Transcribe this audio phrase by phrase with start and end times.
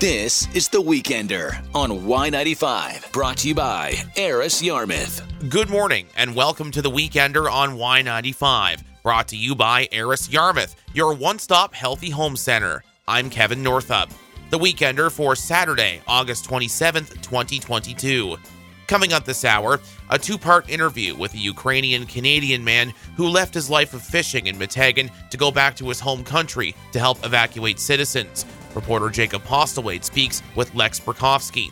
[0.00, 5.22] This is The Weekender on Y95, brought to you by Eris Yarmouth.
[5.50, 10.74] Good morning and welcome to The Weekender on Y95, brought to you by Eris Yarmouth,
[10.94, 12.82] your one stop healthy home center.
[13.06, 14.08] I'm Kevin Northup.
[14.48, 18.38] The Weekender for Saturday, August 27th, 2022.
[18.86, 23.52] Coming up this hour, a two part interview with a Ukrainian Canadian man who left
[23.52, 27.22] his life of fishing in Meteghan to go back to his home country to help
[27.22, 28.46] evacuate citizens.
[28.74, 31.70] Reporter Jakob Postlewaite speaks with Lex Brukovskiy.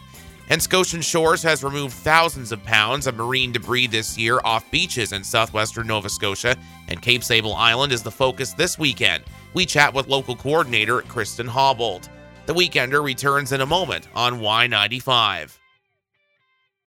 [0.51, 5.13] And Scotian Shores has removed thousands of pounds of marine debris this year off beaches
[5.13, 6.57] in southwestern Nova Scotia,
[6.89, 9.25] and Cape Sable Island is the focus this weekend.
[9.53, 12.09] We chat with local coordinator Kristen Hawboldt.
[12.47, 15.59] The Weekender returns in a moment on Y95.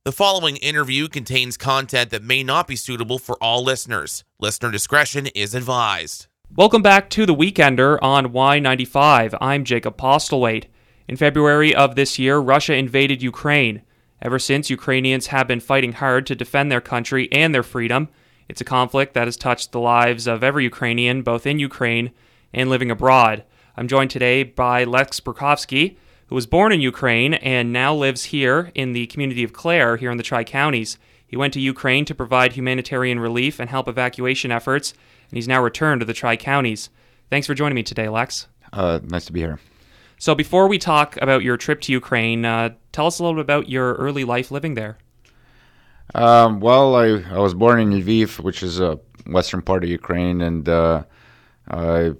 [0.05, 4.25] The following interview contains content that may not be suitable for all listeners.
[4.39, 6.28] Listener discretion is advised.
[6.57, 9.37] Welcome back to the Weekender on Y95.
[9.39, 10.65] I'm Jakob Postlewaite.
[11.07, 13.83] In February of this year, Russia invaded Ukraine.
[14.23, 18.09] Ever since, Ukrainians have been fighting hard to defend their country and their freedom.
[18.49, 22.13] It's a conflict that has touched the lives of every Ukrainian, both in Ukraine
[22.53, 23.45] and living abroad.
[23.77, 25.97] I'm joined today by Lex Brukovskiy,
[26.27, 30.11] who was born in Ukraine and now lives here in the community of Clare, here
[30.11, 30.99] in the Tri Counties.
[31.27, 34.95] He went to Ukraine to provide humanitarian relief and help evacuation efforts
[35.31, 36.91] and he's now returned to the Tri Counties.
[37.31, 38.47] Thanks for joining me today, Lex.
[38.73, 39.59] Uh, nice to be here.
[40.19, 43.43] So, before we talk about your trip to Ukraine, uh, tell us a little bit
[43.43, 44.99] about your early life living there.
[46.15, 50.41] Um, well, I, I was born in Lviv, which is a western part of Ukraine,
[50.41, 51.05] and uh,
[51.69, 52.13] I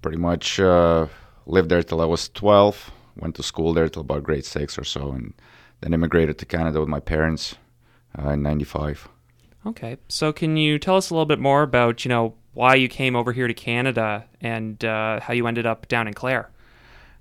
[0.00, 1.06] pretty much uh,
[1.46, 2.92] lived there till I was 12.
[3.16, 5.34] Went to school there till about grade six or so, and
[5.80, 7.56] then immigrated to Canada with my parents
[8.18, 9.08] uh, in '95.
[9.66, 9.96] Okay.
[10.08, 13.16] So can you tell us a little bit more about, you know, why you came
[13.16, 16.50] over here to Canada and uh, how you ended up down in Clare?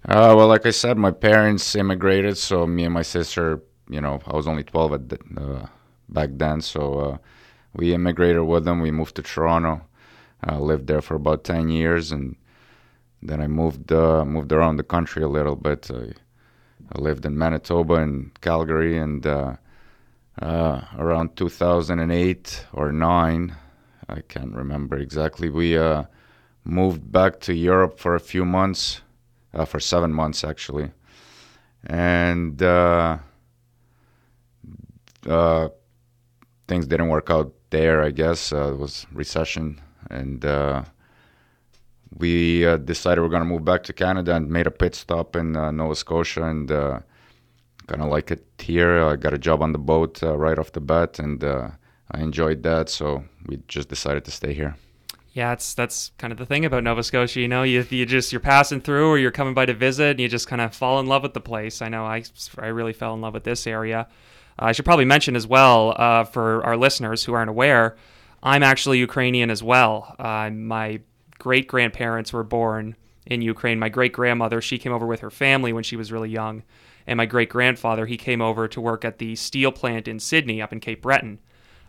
[0.08, 4.20] Uh, well, like I said, my parents immigrated, so me and my sister, you know,
[4.26, 5.68] I was only 12 at the, uh,
[6.10, 7.18] back then, so uh,
[7.76, 8.82] we immigrated with them.
[8.82, 9.82] We moved to Toronto,
[10.48, 12.36] uh, lived there for about 10 years, and
[13.22, 15.92] then I moved uh, moved around the country a little bit.
[15.94, 16.14] I,
[16.94, 19.24] I lived in Manitoba and Calgary, and
[20.40, 23.56] uh, around 2008 or 9
[24.10, 26.04] i can't remember exactly we uh,
[26.64, 29.02] moved back to europe for a few months
[29.54, 30.92] uh, for seven months actually.
[31.86, 33.18] And uh,
[35.28, 35.70] uh,
[36.68, 38.54] things didn't work out there i guess.
[38.54, 39.82] Uh, it was recession.
[40.10, 40.44] And
[42.18, 45.54] we decided we're going to move back to canada and made a pit stop in
[45.54, 46.44] nova scotia.
[46.44, 46.70] And
[47.92, 49.04] kind of like it here.
[49.04, 51.72] I got a job on the boat uh, right off the bat, and uh,
[52.10, 52.90] I enjoyed that.
[52.90, 54.78] So we just decided to stay here.
[55.34, 57.42] Yeah, it's that's kind of the thing about Nova Scotia.
[57.42, 60.20] You know, you you just you're passing through or you're coming by to visit, and
[60.22, 61.82] you just kind of fall in love with the place.
[61.82, 62.24] I know I
[62.58, 64.08] I really fell in love with this area.
[64.58, 67.96] Uh, I should probably mention as well uh, for our listeners who aren't aware,
[68.42, 70.16] I'm actually Ukrainian as well.
[70.18, 71.02] Uh, my
[71.40, 73.80] great grandparents were born in Ukraine.
[73.80, 76.64] My great grandmother, she came over with her family when she was really young
[77.08, 80.62] and my great grandfather he came over to work at the steel plant in Sydney
[80.62, 81.40] up in Cape Breton.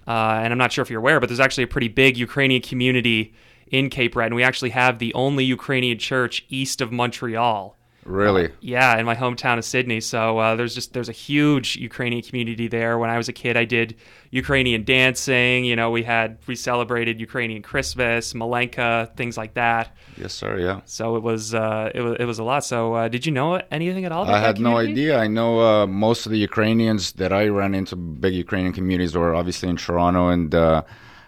[0.06, 2.62] Uh, and I'm not sure if you're aware, but there's actually a pretty big Ukrainian
[2.62, 3.34] community
[3.68, 4.34] in Cape Breton.
[4.34, 7.76] We actually have the only Ukrainian church east of Montreal.
[8.04, 8.46] Really?
[8.46, 10.00] Uh, yeah, in my hometown of Sydney.
[10.00, 12.98] So uh, there's just there's a huge Ukrainian community there.
[12.98, 13.96] When I was a kid, I did
[14.30, 15.64] Ukrainian dancing.
[15.64, 19.96] You know, we had we celebrated Ukrainian Christmas, Malanka, things like that.
[20.16, 20.58] Yes, sir.
[20.58, 20.80] Yeah.
[20.84, 22.64] So it was uh, it was it was a lot.
[22.64, 24.28] So uh, did you know anything at all?
[24.28, 25.18] I had no idea.
[25.18, 29.34] I know uh, most of the Ukrainians that I ran into, big Ukrainian communities, were
[29.34, 30.82] obviously in Toronto and uh,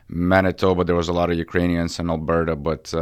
[0.08, 0.82] Manitoba.
[0.82, 2.92] There was a lot of Ukrainians in Alberta, but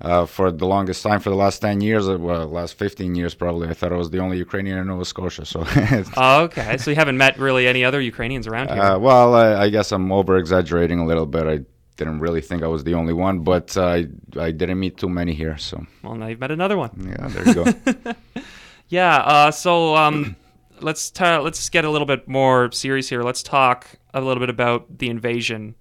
[0.00, 3.34] uh, for the longest time, for the last 10 years, uh, well, last 15 years
[3.34, 5.44] probably, I thought I was the only Ukrainian in Nova Scotia.
[5.44, 5.64] So,
[6.16, 6.76] oh, okay.
[6.76, 8.82] So you haven't met really any other Ukrainians around here?
[8.82, 11.46] Uh, well, I, I, guess I'm over exaggerating a little bit.
[11.46, 11.60] I
[11.96, 14.06] didn't really think I was the only one, but I,
[14.38, 15.56] I didn't meet too many here.
[15.58, 16.90] So, well, now you've met another one.
[17.08, 18.14] Yeah, there you go.
[18.88, 19.16] yeah.
[19.18, 20.36] Uh, so, um,
[20.80, 23.22] let's ta- let's get a little bit more serious here.
[23.22, 25.74] Let's talk a little bit about the invasion.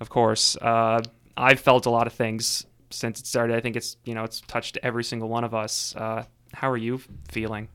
[0.00, 1.02] Of course, uh,
[1.36, 3.56] I've felt a lot of things since it started.
[3.56, 5.94] I think it's you know it's touched every single one of us.
[5.96, 7.68] Uh, how are you feeling?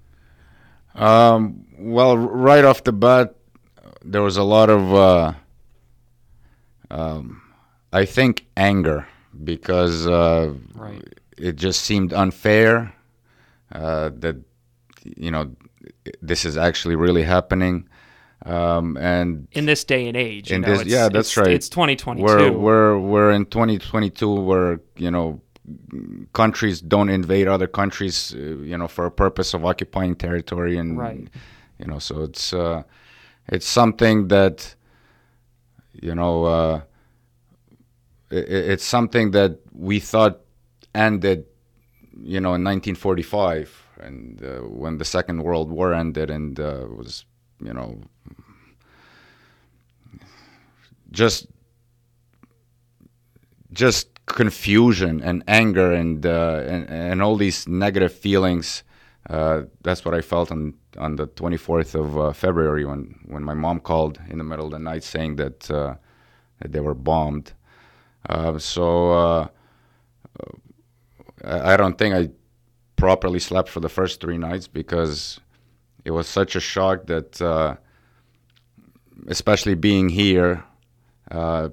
[0.96, 3.36] Um, well, right off the bat,
[4.04, 5.34] there was a lot of uh,
[6.92, 7.42] um,
[7.92, 9.08] I think anger
[9.44, 11.04] because uh, right.
[11.38, 12.94] it just seemed unfair
[13.72, 14.38] uh, that
[15.04, 15.56] you know
[16.22, 17.89] this is actually really happening.
[18.46, 21.52] Um, and in this day and age, in know, this, yeah, that's it's, right.
[21.52, 22.24] It's 2022.
[22.24, 24.34] We're we're we're in 2022.
[24.34, 25.42] We're you know
[26.34, 30.98] countries don't invade other countries, uh, you know, for a purpose of occupying territory, and
[30.98, 31.28] Right.
[31.78, 32.84] you know, so it's uh,
[33.48, 34.76] it's something that
[35.94, 36.82] you know uh,
[38.32, 40.42] it, it's something that we thought
[40.96, 41.46] ended,
[42.24, 47.26] you know, in 1945, and uh, when the Second World War ended, and uh, was
[47.62, 48.02] you know
[51.12, 51.48] just
[53.74, 58.84] just confusion and anger and uh, and, and all these negative feelings.
[59.30, 63.54] Uh, that's what I felt on on the 24th of uh, February when when my
[63.54, 65.96] mom called in the middle of the night saying that, uh,
[66.62, 67.54] that they were bombed.
[68.30, 69.48] Uh, so uh,
[71.44, 72.30] I I don't think I
[72.96, 75.40] properly slept for the first three nights because
[76.10, 77.76] it was such a shock that, uh,
[79.28, 80.64] especially being here,
[81.40, 81.70] uh,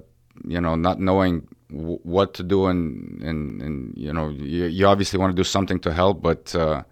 [0.53, 2.83] you know, not knowing w- what to do and
[3.29, 3.75] and, and
[4.05, 6.83] you know, you, you obviously want to do something to help, but uh,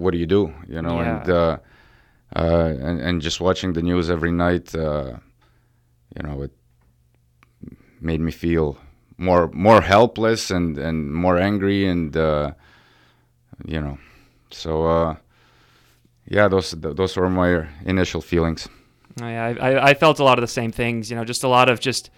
[0.00, 0.42] what do you do?
[0.74, 1.18] You know, Yeah.
[1.20, 1.56] and, uh,
[2.36, 5.16] uh, and and just watching the news every night, uh,
[6.16, 6.52] you know, it
[8.00, 8.76] made me feel
[9.16, 12.52] more more helpless and and more angry and uh,
[13.66, 13.98] you know,
[14.50, 15.16] so uh,
[16.30, 18.68] yeah, those those were my initial feelings.
[19.20, 21.10] I, I I felt a lot of the same things.
[21.10, 22.10] You know, just a lot of just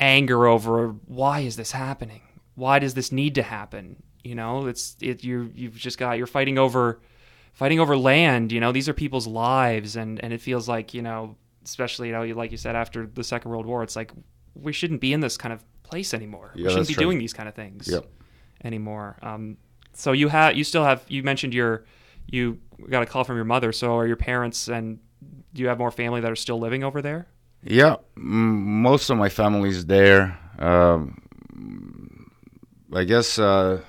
[0.00, 2.20] anger over why is this happening?
[2.54, 4.02] Why does this need to happen?
[4.22, 7.00] You know, it's it you you've just got you're fighting over
[7.52, 8.52] fighting over land.
[8.52, 12.14] You know, these are people's lives, and and it feels like you know, especially you
[12.14, 14.12] know, like you said after the Second World War, it's like
[14.54, 16.52] we shouldn't be in this kind of place anymore.
[16.54, 16.98] we shouldn't be right.
[17.00, 18.06] doing these kind of things Yep.
[18.64, 19.16] anymore.
[19.22, 19.56] Um,
[19.92, 21.84] so you have you still have you mentioned your
[22.26, 22.58] you
[22.90, 23.72] got a call from your mother.
[23.72, 24.98] So are your parents and
[25.52, 27.26] do you have more family that are still living over there?
[27.62, 30.38] Yeah, m- most of my family's there.
[30.58, 32.30] Um,
[32.92, 33.80] I guess uh,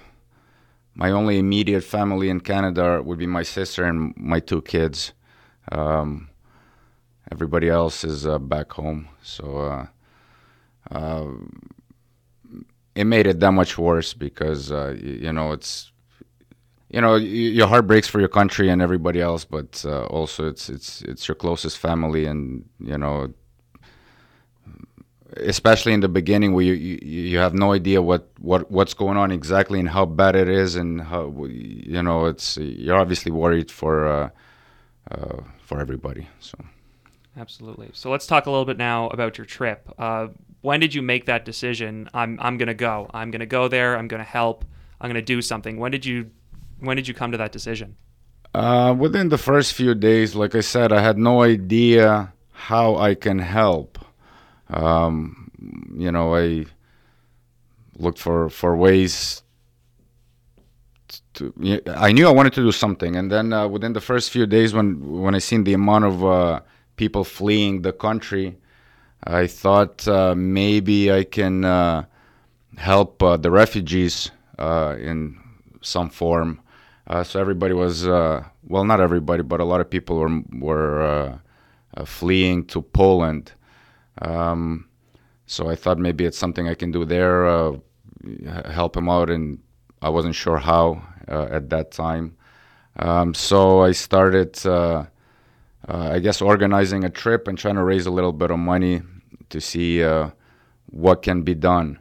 [0.93, 5.13] my only immediate family in Canada would be my sister and my two kids.
[5.71, 6.29] Um,
[7.31, 9.87] everybody else is uh, back home, so uh,
[10.91, 11.25] uh,
[12.95, 15.91] it made it that much worse because uh, you know it's
[16.95, 20.69] you know your heart breaks for your country and everybody else, but uh, also it's
[20.69, 23.33] it's it's your closest family, and you know
[25.38, 26.97] especially in the beginning where you, you
[27.31, 30.75] you have no idea what what what's going on exactly and how bad it is
[30.75, 34.30] and how you know it's you're obviously worried for uh,
[35.12, 36.57] uh, for everybody so
[37.38, 37.89] Absolutely.
[37.92, 39.94] So let's talk a little bit now about your trip.
[39.97, 40.27] Uh,
[40.62, 42.09] when did you make that decision?
[42.13, 43.12] I'm I'm gonna go.
[43.13, 43.97] I'm gonna go there.
[43.97, 44.63] I'm gonna help.
[45.01, 45.77] I'm gonna do something.
[45.77, 46.31] When did you
[46.85, 47.95] when did you come to that decision?
[48.53, 53.15] uh, within the first few days like I said I had no idea how I
[53.15, 53.99] can help
[54.69, 55.51] um,
[55.95, 56.65] you know I
[57.97, 59.43] looked for for ways
[61.35, 61.53] to,
[61.87, 64.73] I knew I wanted to do something, and then uh, within the first few days,
[64.73, 66.61] when when I seen the amount of uh,
[66.95, 68.57] people fleeing the country,
[69.23, 72.05] I thought uh, maybe I can uh,
[72.77, 75.37] help uh, the refugees in
[75.81, 76.61] some form.
[77.07, 81.02] Uh, so everybody was uh, well, not everybody, but a lot of people were were
[81.04, 81.38] uh,
[81.96, 83.52] uh, fleeing to Poland.
[84.22, 84.88] Um,
[85.46, 87.78] so I thought maybe it's something I can do there, uh,
[88.72, 89.60] help him out, and
[90.02, 92.36] I wasn't sure how uh, at that time.
[92.98, 98.33] Um, so I started, I guess, organizing a trip and trying to raise a little
[98.33, 99.02] bit of money
[99.50, 100.02] to see
[100.88, 102.00] what can be done.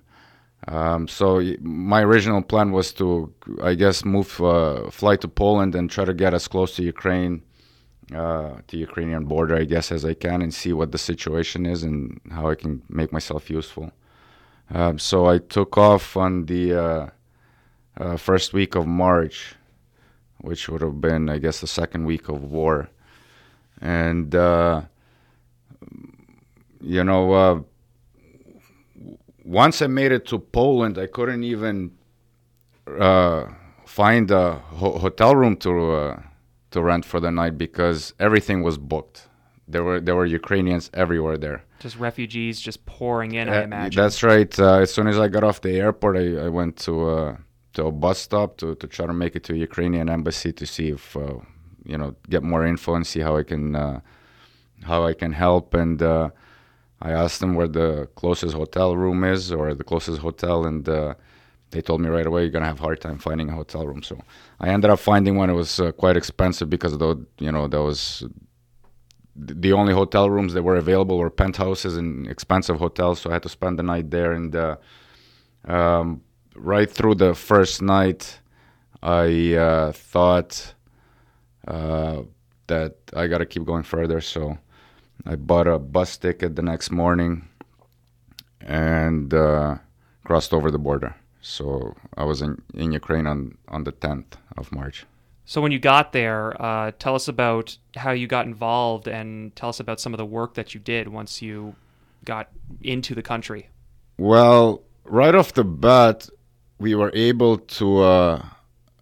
[0.67, 5.91] Um, so my original plan was to, I guess, move, uh, fly to Poland and
[5.91, 7.43] try to get as close to Ukraine,
[8.15, 11.83] uh, to Ukrainian border, I guess, as I can, and see what the situation is
[11.83, 13.93] and how I can make myself useful.
[14.71, 17.07] Um, so I took off on the uh,
[17.99, 19.55] uh, first week of March,
[20.39, 22.89] which would have been, I guess, the second week of war,
[23.81, 24.83] and uh,
[26.81, 27.61] you know, uh,
[29.45, 31.93] once I made it to Poland, I couldn't even
[32.87, 33.47] uh,
[33.87, 36.23] find a ho- hotel room to uh,
[36.71, 39.29] to rent for the night because everything was booked.
[39.69, 41.65] There were there were Ukrainians everywhere there.
[41.81, 44.03] Just refugees just pouring in, I Uh, imagine.
[44.03, 44.59] That's right.
[44.59, 47.37] Uh, as soon as I got off the airport, I, I went to uh,
[47.75, 50.89] to a bus stop to, to try to make it to Ukrainian embassy to see
[50.91, 51.35] if uh,
[51.85, 54.01] you know get more info and see how I can uh,
[54.85, 55.75] how I can help.
[55.75, 56.31] And uh,
[57.01, 61.15] I asked them where the closest hotel room is or the closest hotel, and uh,
[61.71, 64.03] they told me right away you're gonna have a hard time finding a hotel room.
[64.03, 64.19] So
[64.61, 65.51] I ended up finding one.
[65.51, 68.25] It was uh, quite expensive because though you know that was
[69.37, 73.43] the only hotel rooms that were available were penthouses and expensive hotels, so I had
[73.43, 74.33] to spend the night there.
[74.33, 74.77] And uh,
[75.67, 76.23] um,
[76.55, 78.41] right through the first night,
[79.03, 80.75] I uh, thought
[81.67, 82.23] uh,
[82.69, 84.21] that I got to keep going further.
[84.21, 84.59] So
[85.27, 87.49] I bought a bus ticket the next morning
[88.61, 89.77] and uh,
[90.25, 91.15] crossed over the border.
[91.41, 95.07] So I was in, in Ukraine on, on the 10th of March.
[95.47, 99.69] So when you got there, uh, tell us about how you got involved and tell
[99.69, 101.77] us about some of the work that you did once you
[102.25, 102.49] got
[102.81, 103.69] into the country.
[104.17, 106.29] Well, right off the bat,
[106.79, 108.47] we were able to uh,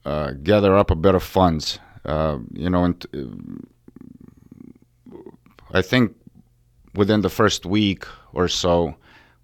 [0.05, 1.79] uh, gather up a bit of funds.
[2.05, 3.07] Uh, you know, and
[5.73, 6.15] I think
[6.95, 8.95] within the first week or so,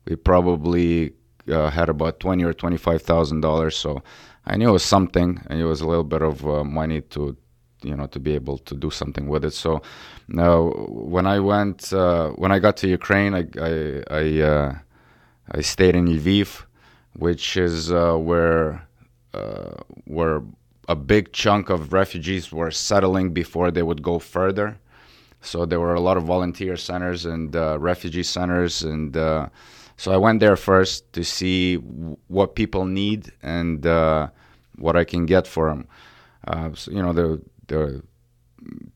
[0.07, 1.13] we probably
[1.51, 3.77] uh, had about twenty or twenty-five thousand dollars.
[3.77, 4.03] So
[4.47, 7.37] I knew it was something, and it was a little bit of uh, money to,
[7.83, 9.53] you know, to be able to do something with it.
[9.53, 9.83] So
[10.29, 14.75] now, when I went, uh, when I got to Ukraine, I I I, uh,
[15.53, 16.65] I stayed in Lviv,
[17.15, 18.87] which is uh, where
[19.35, 20.43] uh, where
[20.89, 24.79] a big chunk of refugees were settling before they would go further.
[25.41, 29.49] So there were a lot of volunteer centers and uh, refugee centers, and uh,
[29.97, 34.29] so I went there first to see w- what people need and uh,
[34.77, 35.89] what I can get for them.
[36.47, 38.03] Uh, so, you know, the the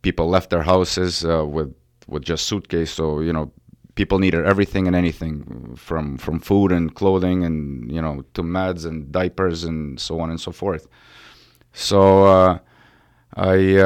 [0.03, 1.75] people left their houses uh, with
[2.09, 3.53] with just suitcase, so you know
[3.95, 8.85] people needed everything and anything from from food and clothing and you know to meds
[8.85, 10.89] and diapers and so on and so forth.
[11.73, 12.59] So uh,
[13.37, 13.79] I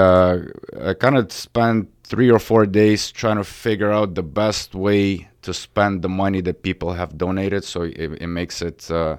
[0.83, 5.29] I kind of spent three or four days trying to figure out the best way
[5.43, 9.17] to spend the money that people have donated, so it, it makes it uh,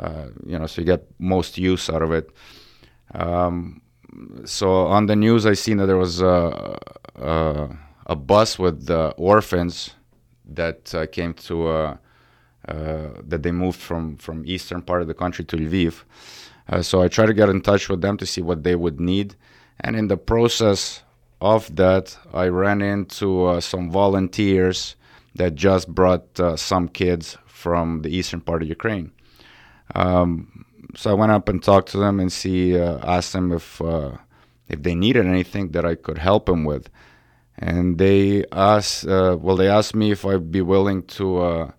[0.00, 2.30] uh, you know so you get most use out of it.
[3.14, 3.80] Um,
[4.44, 6.78] so on the news, I seen that there was a
[7.16, 7.68] a,
[8.06, 9.94] a bus with orphans
[10.48, 11.96] that uh, came to uh,
[12.66, 16.02] uh, that they moved from from eastern part of the country to Lviv.
[16.68, 19.00] Uh, so I tried to get in touch with them to see what they would
[19.00, 19.36] need.
[19.80, 21.02] And in the process
[21.40, 24.96] of that, I ran into uh, some volunteers
[25.34, 29.12] that just brought uh, some kids from the eastern part of Ukraine.
[29.94, 30.64] Um,
[30.96, 34.12] so I went up and talked to them and see, uh, asked them if uh,
[34.68, 36.90] if they needed anything that I could help them with.
[37.56, 41.72] And they asked, uh, well, they asked me if I'd be willing to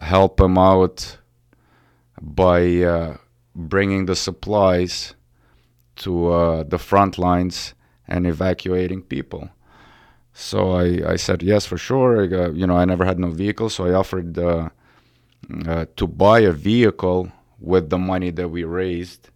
[0.00, 1.18] help them out
[2.20, 3.16] by uh,
[3.54, 5.14] bringing the supplies
[5.96, 7.74] to uh, the front lines
[8.08, 9.48] and evacuating people.
[10.32, 12.22] So I, I said yes for sure.
[12.22, 14.68] I, you know, I never had no vehicle, so I offered uh,
[15.66, 19.30] uh to buy a vehicle with the money that we raised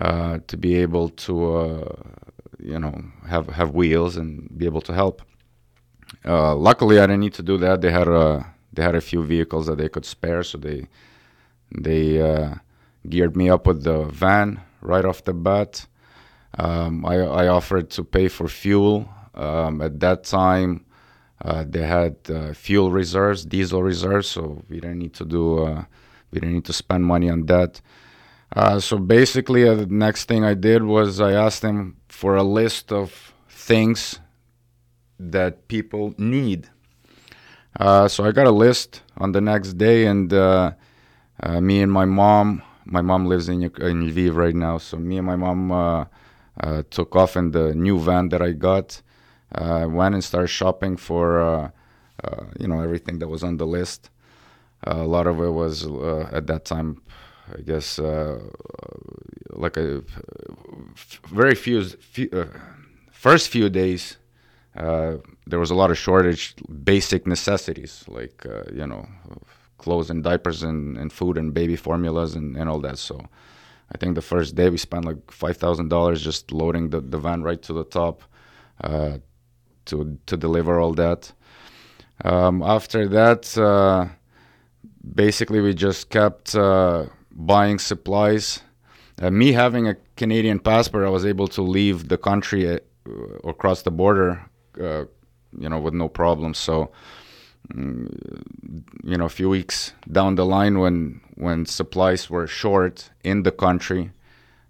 [0.00, 1.96] uh, to be able to, uh,
[2.58, 2.94] you know,
[3.28, 5.22] have have wheels and be able to help.
[6.24, 7.80] luckily, I didn't need to do that.
[7.80, 10.88] They had a they had a few vehicles that they could spare, so they
[11.70, 12.56] they uh,
[13.08, 15.86] geared me up with the van right off the bat.
[16.56, 19.08] Um, I, I, offered to pay for fuel.
[19.34, 20.84] Um, at that time,
[21.44, 25.84] uh, they had uh, fuel reserves, diesel reserves, so we didn't need to do, uh,
[26.30, 27.80] we didn't need to spend money on that.
[28.54, 32.44] Uh, so basically, uh, the next thing I did was I asked them for a
[32.44, 34.20] list of things
[35.18, 36.68] that people need.
[37.80, 40.72] so I got a list on the next day, and uh,
[41.60, 45.26] me and my mom, my mom lives in, in Lviv right now, so me and
[45.26, 46.04] my mom uh, uh,
[46.60, 49.02] Uh, took off in the new van that I got.
[49.52, 51.70] I went and started shopping for, uh,
[52.58, 54.10] you know, everything that was on the list.
[54.86, 55.86] a lot of it was
[56.38, 57.00] at that time
[57.56, 58.38] I guess uh,
[59.50, 60.02] like a
[61.28, 62.46] very few, few uh,
[63.10, 64.16] first few days
[64.76, 66.54] uh, there was a lot of shortage
[66.92, 69.06] basic necessities like you know
[69.84, 72.98] clothes and diapers and, and food and baby formulas and, and all that.
[72.98, 73.20] So
[73.92, 77.18] I think the first day we spent like five thousand dollars just loading the, the
[77.18, 78.22] van right to the top
[78.82, 79.18] uh,
[79.86, 81.32] to to deliver all that.
[82.24, 84.06] Um, after that, uh,
[85.14, 88.62] basically we just kept uh, buying supplies.
[89.20, 92.78] Uh, me having a Canadian passport, I was able to leave the country uh,
[93.44, 94.44] or cross the border,
[94.80, 95.04] uh,
[95.56, 96.54] you know, with no problem.
[96.54, 96.90] So
[97.72, 103.42] Mm, you know, a few weeks down the line when when supplies were short in
[103.42, 104.10] the country,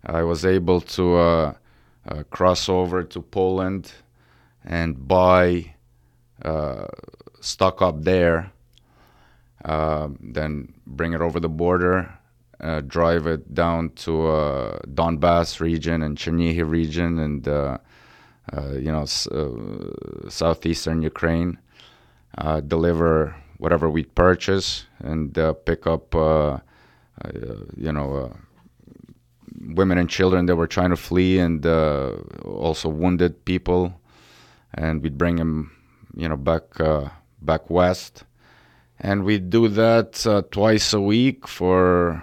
[0.04, 1.54] I was able to uh,
[2.08, 3.92] uh, cross over to Poland
[4.64, 5.74] and buy
[6.42, 6.86] uh,
[7.40, 8.50] stock up there.
[9.64, 12.12] Um, then bring it over the border,
[12.60, 17.78] uh, drive it down to uh, Donbass region and Chernihiv region, and uh,
[18.72, 19.06] you know
[20.28, 21.58] southeastern Ukraine
[22.36, 26.58] uh, deliver whatever we purchase and uh, pick up uh, uh,
[27.76, 28.34] you know,
[29.60, 31.64] women and children that were trying to flee, and
[32.44, 34.00] also wounded people,
[34.74, 35.70] and we'd bring them,
[36.16, 36.64] you know, back
[37.40, 38.24] back west,
[38.98, 42.22] and we do that twice a week for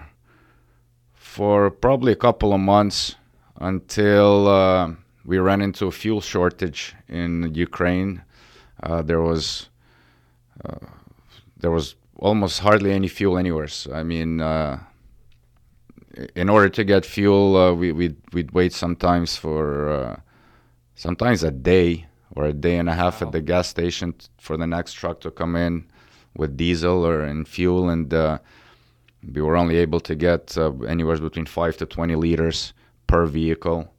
[1.13, 3.15] for probably a couple of months
[3.61, 4.91] until uh,
[5.23, 8.21] we ran into a fuel shortage in Ukraine.
[8.83, 9.69] Uh, there was
[10.65, 10.87] uh,
[11.61, 13.67] there was almost hardly any fuel anywhere.
[13.67, 14.79] So, I mean, uh,
[16.35, 20.19] in order to get fuel, uh, we we'd, we'd wait sometimes for uh,
[20.95, 23.27] sometimes a day or a day and a half Wow.
[23.27, 25.85] at the gas station t- for the next truck to come in
[26.35, 28.39] with diesel or in fuel, and uh,
[29.33, 32.73] we were only able to get uh, anywhere between five to twenty liters
[33.07, 33.93] per vehicle.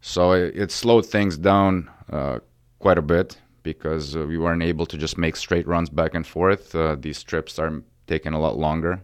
[0.00, 2.38] So it, it slowed things down uh,
[2.78, 6.24] quite a bit because uh, we weren't able to just make straight runs back and
[6.24, 6.72] forth.
[6.76, 9.02] Uh, these trips are taking a lot longer.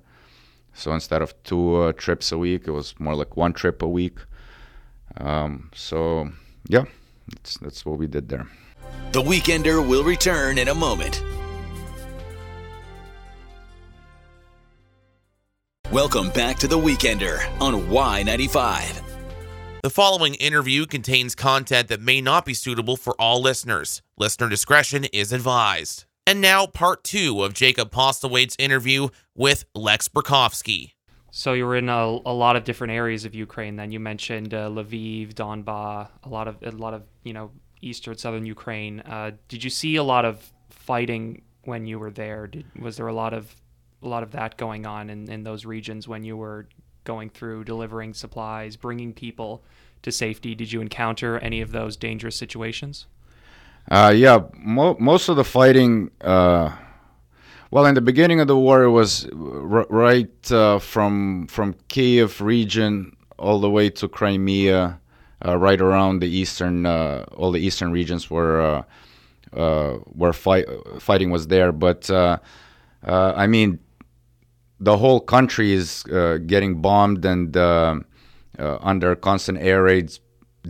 [0.73, 3.89] So instead of two uh, trips a week, it was more like one trip a
[3.89, 4.19] week.
[5.17, 6.31] Um, so
[6.69, 6.85] yeah,
[7.33, 8.47] that's, that's what we did there.
[9.11, 11.25] The Weekender will return in a moment.
[15.91, 19.10] Welcome back to The Weekender on Y95.
[19.83, 24.03] The following interview contains content that may not be suitable for all listeners.
[24.19, 26.05] Listener discretion is advised.
[26.27, 30.93] And now, part two of Jakob Postlewaite's interview with Lex Brukovskiy.
[31.31, 33.77] So you were in a, a lot of different areas of Ukraine.
[33.77, 38.19] Then you mentioned uh, Lviv, Donbass, a lot of a lot of you know eastern
[38.19, 39.01] southern Ukraine.
[39.01, 42.47] Uh, did you see a lot of fighting when you were there?
[42.49, 43.57] Did, was there a lot of
[44.03, 46.69] a lot of that going on in, in those regions when you were
[47.13, 49.51] going through delivering supplies, bringing people
[50.05, 50.55] to safety?
[50.55, 53.07] Did you encounter any of those dangerous situations?
[53.91, 54.39] Uh, yeah,
[54.77, 56.11] mo- most of the fighting.
[56.21, 56.67] Uh,
[57.73, 62.41] well, in the beginning of the war, it was r- right uh, from from Kiev
[62.41, 65.01] region all the way to Crimea,
[65.47, 70.67] uh, right around the eastern, uh, all the eastern regions where uh, where fight
[71.09, 71.73] fighting was there.
[71.73, 72.11] But
[73.03, 73.79] I mean,
[74.81, 78.01] the whole country is uh, getting bombed and uh,
[78.59, 80.21] uh, under constant air raids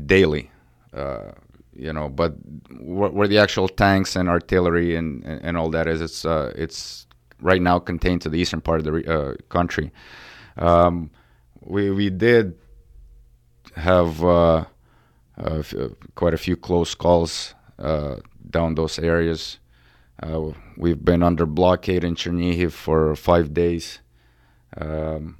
[0.06, 0.50] daily.
[0.92, 1.30] Uh,
[1.72, 2.34] you know, but
[2.80, 6.52] where, where the actual tanks and artillery and, and, and all that is, it's uh,
[6.56, 7.06] it's
[7.40, 9.92] right now contained to the eastern part of the re- uh, country.
[10.58, 11.10] Um,
[11.60, 12.58] we we did
[13.76, 14.22] have
[15.38, 15.74] f-
[16.16, 19.58] quite a few close calls down those areas.
[20.22, 24.00] Uh, we've been under blockade in Chernihiv for five days.
[24.76, 25.38] Um,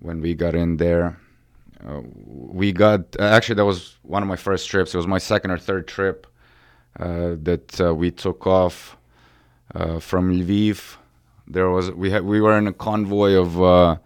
[0.00, 1.20] when we got in there,
[1.86, 4.94] uh, we got uh, actually that was one of my first trips.
[4.94, 6.26] It was my second or third trip
[6.98, 8.96] uh, that uh, we took off
[10.00, 10.96] from Lviv.
[11.46, 14.00] There was we had we were in a convoy of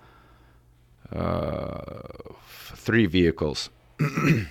[2.49, 4.49] three vehicles, and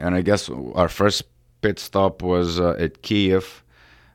[0.00, 1.24] I guess our first
[1.62, 3.61] pit stop was uh, at Kiev.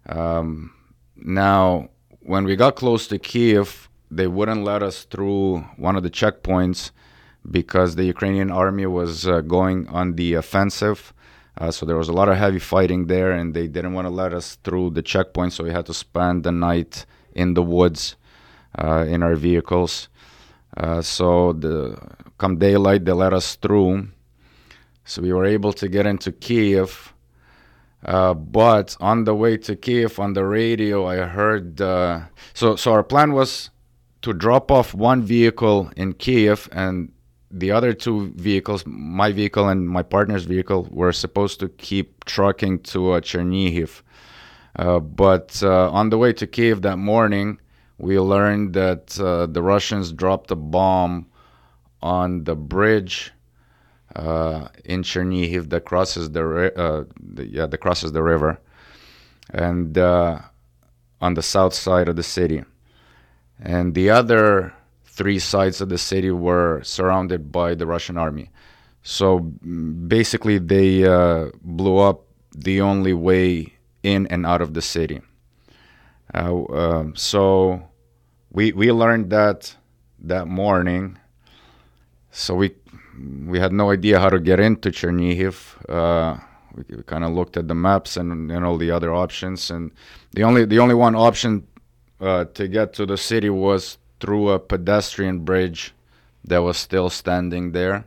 [0.07, 0.73] Um,
[1.15, 1.89] now,
[2.21, 6.91] when we got close to Kiev, they wouldn't let us through one of the checkpoints
[7.49, 11.13] because the Ukrainian army was uh, going on the offensive.
[11.57, 14.13] Uh, so there was a lot of heavy fighting there, and they didn't want to
[14.13, 15.53] let us through the checkpoint.
[15.53, 18.15] So we had to spend the night in the woods
[18.77, 20.07] uh, in our vehicles.
[20.75, 21.97] Uh, so the
[22.37, 24.07] come daylight, they let us through.
[25.05, 27.13] So we were able to get into Kiev.
[28.07, 31.81] Uh, but on the way to Kiev, on the radio, I heard.
[31.81, 32.21] Uh,
[32.53, 33.69] so, so our plan was
[34.21, 37.11] to drop off one vehicle in Kiev, and
[37.51, 42.79] the other two vehicles, my vehicle and my partner's vehicle, were supposed to keep trucking
[42.79, 44.01] to uh, Chernihiv.
[44.77, 47.59] Uh, but uh, on the way to Kiev that morning,
[47.97, 51.25] we learned that the Russians dropped a bomb
[52.01, 53.33] on the bridge
[54.17, 58.59] uh, in Chernihiv that crosses the, uh, the yeah that crosses the river,
[59.51, 60.39] and uh,
[61.21, 62.63] on the south side of the city,
[63.61, 64.73] and the other
[65.05, 68.49] three sides of the city were surrounded by the Russian army.
[69.03, 72.25] So basically, they uh, blew up
[72.55, 75.21] the only way in and out of the city.
[76.33, 77.87] Uh, um, so
[78.51, 79.75] we we learned that
[80.19, 81.19] that morning.
[82.31, 82.75] So we
[83.45, 85.55] we had no idea how to get into Chernihiv.
[85.89, 86.39] Uh,
[86.75, 89.91] we, we kind of looked at the maps and, and all the other options, and
[90.33, 91.65] the only the only one option
[92.21, 95.93] uh, to get to the city was through a pedestrian bridge
[96.43, 98.05] that was still standing there.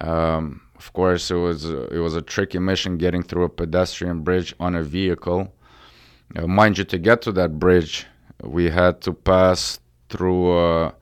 [0.00, 4.54] Um, of course, it was it was a tricky mission getting through a pedestrian bridge
[4.60, 5.52] on a vehicle.
[6.34, 8.06] Uh, mind you, to get to that bridge,
[8.42, 10.94] we had to pass through a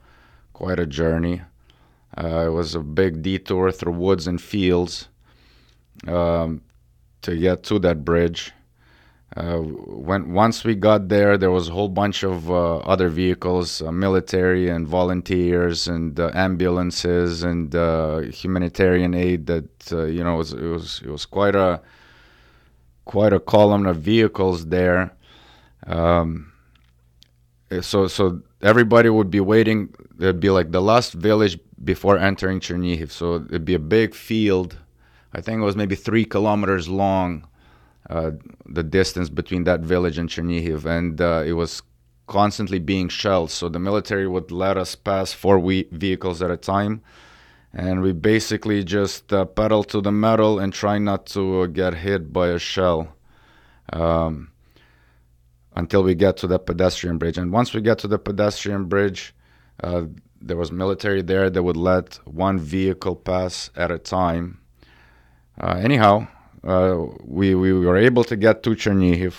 [0.53, 1.41] quite a journey.
[2.17, 5.09] Uh, it was a big detour through woods and fields
[6.07, 6.61] um,
[7.21, 8.53] to get to that bridge.
[9.35, 13.81] Uh, when once we got there, there was a whole bunch of uh, other vehicles,
[13.81, 19.47] uh, military and volunteers and uh, ambulances and uh, humanitarian aid.
[19.47, 21.81] That you know, it was, it was it was quite a
[23.03, 25.11] quite a column of vehicles there.
[25.85, 26.53] Um,
[27.81, 29.93] so so everybody would be waiting.
[30.19, 33.11] It'd be like the last village before entering Chernihiv.
[33.11, 34.77] So it'd be a big field.
[35.33, 37.47] I think it was maybe three kilometers long
[38.09, 38.31] uh,
[38.67, 41.81] the distance between that village and Chernihiv, and uh, it was
[42.27, 43.51] constantly being shelled.
[43.51, 47.01] So the military would let us pass four we- vehicles at a time,
[47.73, 51.95] and we basically just uh, pedal to the metal and try not to uh, get
[51.95, 53.15] hit by a shell.
[53.91, 54.51] Um,
[55.75, 59.33] until we get to the pedestrian bridge, and once we get to the pedestrian bridge,
[59.83, 60.03] uh,
[60.41, 64.59] there was military there that would let one vehicle pass at a time.
[65.59, 66.27] Uh, anyhow,
[66.63, 69.35] uh, we we were able to get to Chernihiv.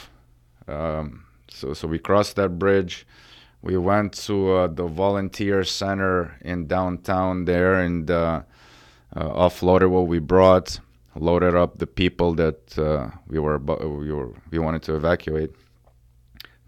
[0.68, 3.06] Um, so so we crossed that bridge.
[3.62, 8.42] We went to uh, the volunteer center in downtown there and uh,
[9.14, 10.80] uh offloaded what we brought,
[11.14, 12.60] loaded up the people that
[13.26, 15.54] we were we were we wanted to evacuate.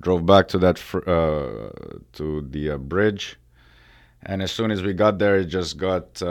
[0.00, 1.70] Drove back to that fr- uh,
[2.12, 3.36] to the bridge,
[4.22, 6.22] and as soon as we got there, it just got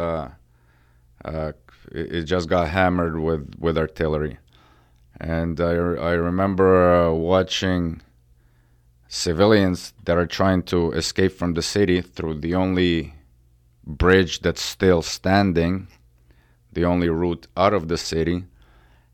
[1.91, 4.38] it, it just got hammered with, with artillery.
[5.19, 8.01] And I, I remember uh, watching
[9.08, 13.15] civilians that are trying to escape from the city through the only
[13.86, 15.88] bridge that's still standing,
[16.71, 18.45] the only route out of the city,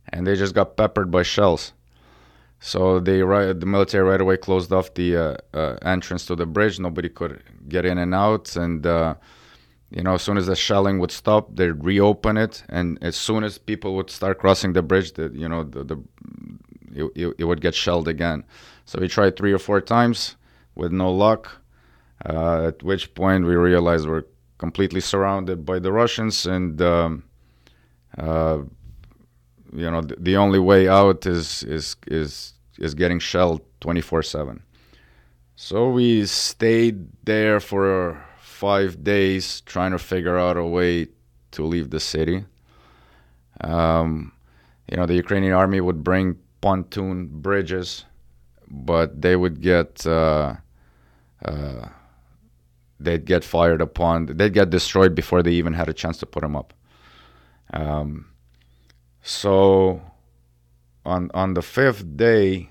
[0.10, 1.74] and they just got peppered by shells.
[2.66, 6.46] So they right, the military right away closed off the uh, uh, entrance to the
[6.46, 6.80] bridge.
[6.80, 9.16] Nobody could get in and out, and uh,
[9.92, 13.44] you know, as soon as the shelling would stop, they'd reopen it, and as soon
[13.44, 15.98] as people would start crossing the bridge, that you know, the, the
[16.96, 18.46] it, it, would get shelled again.
[18.86, 20.38] So we tried three or four times
[20.74, 21.60] with no luck.
[22.26, 24.24] Uh, at which point we realized we're
[24.58, 27.26] completely surrounded by the Russians, and um,
[28.18, 28.60] uh,
[29.76, 34.62] you know, the, the only way out is is is is getting shelled 24/7.
[35.56, 41.08] So we stayed there for five days trying to figure out a way
[41.52, 42.46] to leave the city.
[43.62, 44.32] Um,
[44.90, 48.06] you know, the Ukrainian army would bring pontoon bridges,
[48.70, 50.56] but they would get uh,
[51.46, 51.90] uh,
[53.00, 54.26] they'd get fired upon.
[54.26, 56.74] They'd get destroyed before they even had a chance to put them up.
[57.74, 58.33] Um,
[59.24, 60.02] so
[61.06, 62.70] on on the fifth day,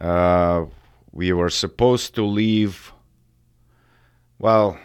[0.00, 0.66] uh,
[1.10, 2.92] we were supposed to leave
[4.38, 4.78] well,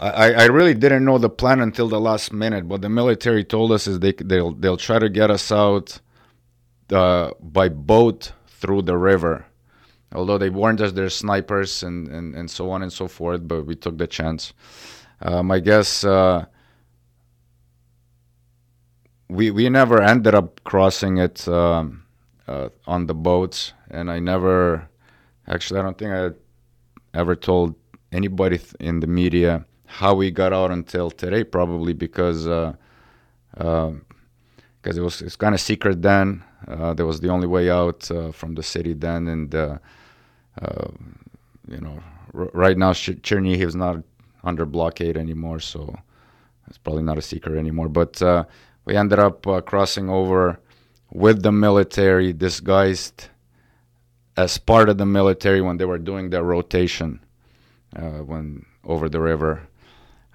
[0.00, 2.64] I, I really didn't know the plan until the last minute.
[2.64, 6.00] What the military told us is they they'll they'll try to get us out
[6.90, 9.44] uh, by boat through the river.
[10.14, 13.64] Although they warned us there's snipers and, and, and so on and so forth, but
[13.64, 14.52] we took the chance.
[15.20, 16.46] Um, I guess uh,
[19.32, 22.04] we we never ended up crossing it um,
[22.46, 24.88] uh, on the boats, and I never
[25.48, 26.30] actually I don't think I
[27.18, 27.74] ever told
[28.12, 32.74] anybody in the media how we got out until today, probably because uh,
[33.56, 33.92] uh,
[34.82, 36.44] cause it was it's kind of secret then.
[36.68, 39.78] Uh, there was the only way out uh, from the city then, and uh,
[40.60, 40.88] uh,
[41.68, 41.98] you know,
[42.34, 44.04] r- right now Chernihiv is not
[44.44, 45.96] under blockade anymore, so
[46.68, 47.88] it's probably not a secret anymore.
[47.88, 48.20] But
[48.84, 50.58] we ended up crossing over
[51.12, 53.28] with the military, disguised
[54.36, 57.20] as part of the military when they were doing their rotation
[57.96, 59.68] uh, when over the river.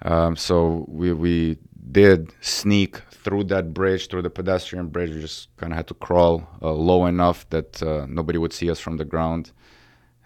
[0.02, 1.58] Um, so we we
[1.90, 5.10] did sneak through that bridge, through the pedestrian bridge.
[5.10, 8.70] We just kind of had to crawl uh, low enough that uh, nobody would see
[8.70, 9.52] us from the ground.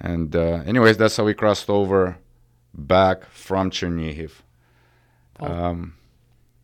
[0.00, 2.18] And uh, anyways, that's how we crossed over
[2.74, 4.32] back from Chernihiv.
[5.40, 5.94] Um,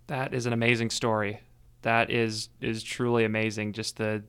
[0.08, 1.40] that is an amazing story.
[1.82, 3.72] That is is truly amazing.
[3.72, 4.22] Just the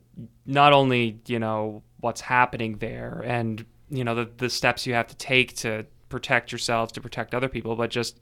[0.45, 5.07] not only you know what's happening there and you know the the steps you have
[5.07, 8.19] to take to protect yourselves to protect other people but just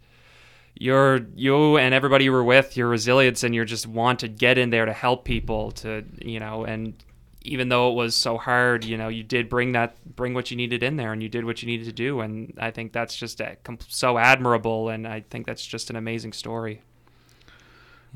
[0.76, 4.58] your you and everybody you were with your resilience and your just want to get
[4.58, 7.04] in there to help people to you know and
[7.42, 10.58] even though it was so hard you know you did bring that bring what you
[10.58, 13.16] needed in there and you did what you needed to do and i think that's
[13.16, 16.82] just uh, a, so admirable and i think that's just an amazing story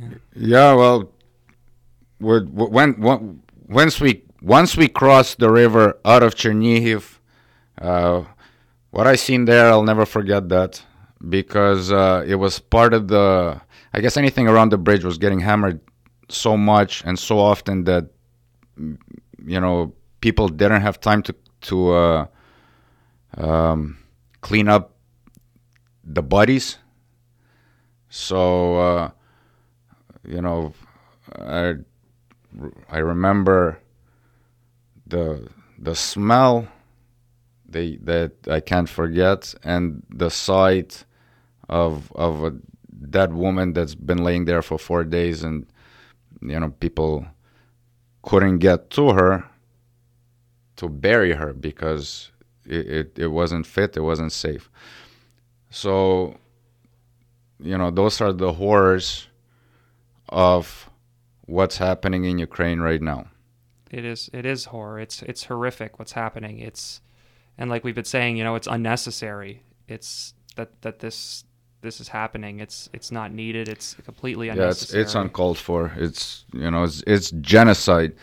[0.01, 1.11] yeah, yeah well
[2.21, 7.17] when, when once we once we crossed the river out of Chernihiv,
[7.79, 8.23] uh,
[8.91, 10.83] what I seen there, I'll never forget that
[11.29, 13.61] because uh, it was part of the.
[13.93, 15.81] I guess anything around the bridge was getting hammered
[16.29, 18.05] so much and so often that
[18.77, 22.25] you know people didn't have time to to uh,
[23.37, 23.97] um,
[24.41, 24.95] clean up
[26.03, 26.77] the bodies.
[28.09, 29.11] So uh,
[30.23, 30.73] you know,
[31.37, 31.75] I
[32.89, 33.79] I remember
[35.07, 36.67] the the smell
[37.67, 41.05] they, that I can't forget, and the sight
[41.69, 42.53] of of a
[43.09, 45.65] dead woman that's been laying there for four days, and
[46.41, 47.25] you know people
[48.21, 49.45] couldn't get to her
[50.75, 52.31] to bury her because
[52.65, 54.69] it, it, it wasn't fit, it wasn't safe.
[55.69, 56.37] So,
[57.59, 59.27] you know, those are the horrors
[60.31, 60.89] of
[61.45, 63.27] what's happening in Ukraine right now.
[63.89, 64.99] It is it is horror.
[64.99, 66.59] It's it's horrific what's happening.
[66.59, 67.01] It's
[67.57, 69.63] and like we've been saying, you know, it's unnecessary.
[69.87, 71.43] It's that that this
[71.81, 72.59] this is happening.
[72.59, 73.67] It's it's not needed.
[73.67, 74.99] It's completely unnecessary.
[74.99, 75.91] Yeah, it's, it's uncalled for.
[75.97, 78.13] It's you know it's, it's genocide.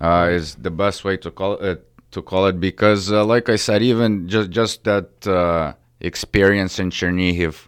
[0.00, 3.56] Uh, is the best way to call it to call it because, uh, like I
[3.56, 7.67] said, even just just that uh, experience in Chernihiv,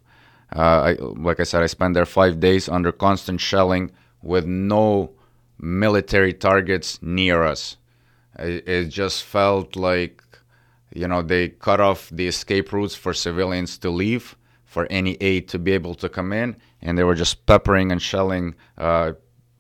[0.59, 5.13] I, like I said, I spent there five days under constant shelling with no
[5.59, 7.77] military targets near us.
[8.39, 10.23] It, it just felt like
[10.95, 15.49] you know they cut off the escape routes for civilians to leave for any aid
[15.49, 19.13] to be able to come in, and they were just peppering and shelling uh,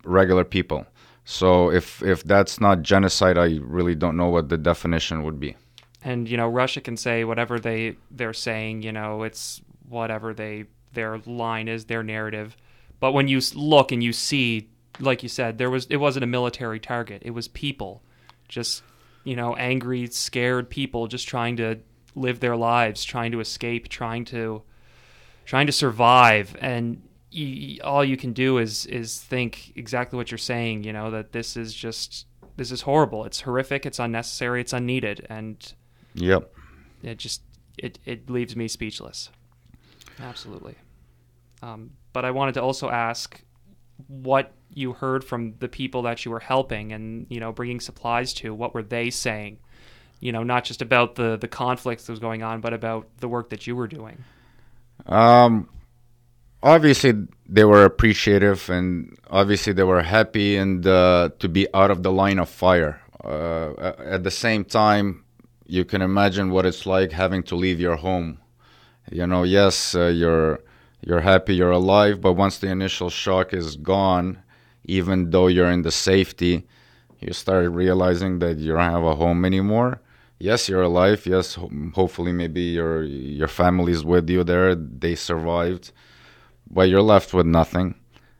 [0.05, 0.87] regular people.
[1.24, 5.57] So if if that's not genocide, I really don't know what the definition would be.
[6.03, 8.83] And you know, Russia can say whatever they they're saying.
[8.83, 12.57] You know, it's whatever they their line is, their narrative.
[12.98, 16.26] But when you look and you see, like you said, there was it wasn't a
[16.26, 17.22] military target.
[17.24, 18.03] It was people,
[18.48, 18.83] just
[19.24, 21.79] you know, angry, scared people just trying to
[22.14, 24.62] live their lives, trying to escape, trying to
[25.44, 26.57] trying to survive.
[26.61, 31.12] And you, all you can do is is think exactly what you're saying you know
[31.12, 32.26] that this is just
[32.61, 33.24] this is horrible.
[33.24, 33.87] It's horrific.
[33.87, 34.61] It's unnecessary.
[34.61, 35.26] It's unneeded.
[35.31, 35.72] And
[36.14, 36.53] yep.
[37.03, 37.40] it just
[37.79, 39.31] it, it leaves me speechless
[40.22, 40.74] absolutely
[41.62, 43.42] um, but i wanted to also ask
[44.06, 48.33] what you heard from the people that you were helping and you know bringing supplies
[48.33, 49.59] to what were they saying
[50.20, 53.28] you know not just about the the conflicts that was going on but about the
[53.28, 54.22] work that you were doing
[55.06, 55.68] um,
[56.62, 57.14] obviously
[57.48, 62.12] they were appreciative, and obviously they were happy and uh, to be out of the
[62.12, 63.00] line of fire.
[63.22, 65.24] Uh, at the same time,
[65.66, 68.39] you can imagine what it's like having to leave your home.
[69.11, 70.61] You know, yes, uh, you're
[71.07, 74.42] you're happy you're alive, but once the initial shock is gone,
[74.85, 76.66] even though you're in the safety,
[77.20, 80.01] you start realizing that you don't have a home anymore
[80.40, 81.25] yes, you're alive.
[81.27, 84.75] Yes, ho- hopefully maybe your your family's with you there.
[84.75, 85.92] They survived,
[86.70, 87.94] but you're left with nothing.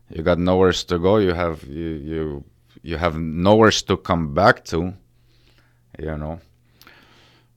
[0.09, 1.18] You got nowhere to go.
[1.18, 2.44] You have you you
[2.83, 4.94] you have nowhere to come back to.
[5.98, 6.40] You know.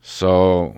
[0.01, 0.77] So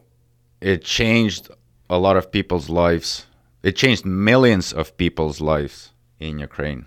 [0.62, 1.50] it changed
[1.90, 3.28] a lot of people's lives.
[3.64, 6.86] It changed millions of people's lives in Ukraine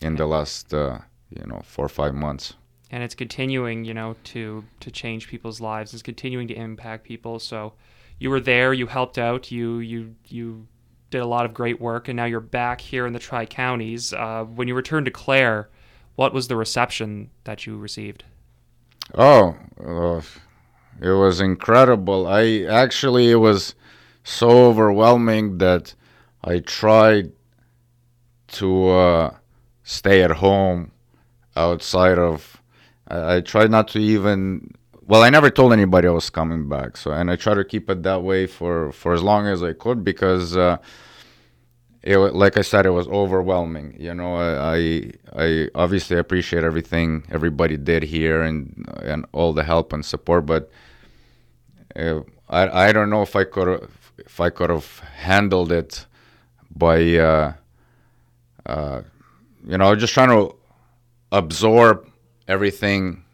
[0.00, 0.98] in the last uh,
[1.30, 2.54] you know four or five months
[2.94, 5.92] and it's continuing, you know, to to change people's lives.
[5.94, 7.40] It's continuing to impact people.
[7.40, 7.72] So
[8.20, 10.68] you were there, you helped out, you you you
[11.10, 14.12] did a lot of great work, and now you're back here in the Tri Counties.
[14.12, 15.68] Uh, when you returned to Clare,
[16.14, 18.22] what was the reception that you received?
[19.16, 20.20] Oh, uh,
[21.04, 22.28] it was incredible.
[22.28, 23.74] I actually it was
[24.24, 25.94] so overwhelming that
[26.42, 27.32] I tried
[28.48, 29.34] to uh,
[29.82, 30.90] stay at home
[31.56, 32.60] outside of
[33.06, 34.72] I, tried not to even.
[35.06, 36.96] Well, I never told anybody I was coming back.
[36.96, 39.72] So, and I tried to keep it that way for for as long as I
[39.72, 40.56] could because.
[40.56, 40.78] Uh,
[42.02, 43.96] it like I said, it was overwhelming.
[43.98, 49.90] You know, I I obviously appreciate everything everybody did here and and all the help
[49.94, 50.70] and support, but
[51.96, 56.06] uh, I I don't know if I could if I could have handled it
[56.74, 57.52] by uh,
[58.66, 59.02] uh,
[59.66, 60.54] you know just trying to
[61.32, 62.08] absorb
[62.48, 63.24] everything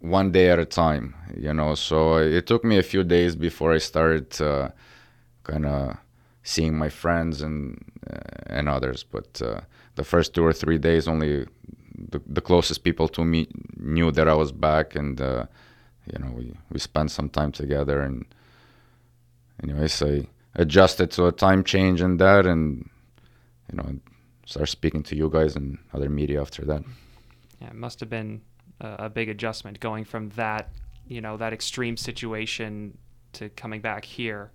[0.00, 1.74] one day at a time, you know.
[1.74, 4.70] So it took me a few days before I started uh,
[5.42, 5.96] kind of
[6.42, 9.02] seeing my friends and uh, and others.
[9.02, 9.60] But uh,
[9.94, 11.46] the first two or three days, only
[11.98, 15.46] the, the, closest people to me knew that I was back, and uh,
[16.12, 18.00] you know we we spent some time together.
[18.00, 18.26] And
[19.68, 22.88] anyways, I adjusted to a time change and that, and
[23.70, 24.00] you know
[24.46, 26.84] start speaking to you guys and other media after that
[27.60, 28.42] yeah, it must have been
[28.80, 30.70] a, a big adjustment going from that,
[31.06, 32.96] you know, that extreme situation
[33.34, 34.50] to coming back here.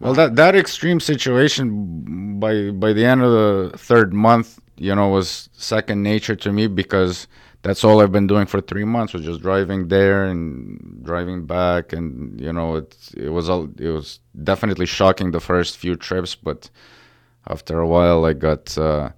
[0.00, 5.08] Well, that that extreme situation by by the end of the third month, you know,
[5.08, 7.28] was second nature to me because
[7.62, 11.92] that's all I've been doing for three months was just driving there and driving back,
[11.92, 16.34] and you know, it it was all it was definitely shocking the first few trips,
[16.34, 16.70] but
[17.46, 18.76] after a while, I got.
[18.76, 19.10] Uh,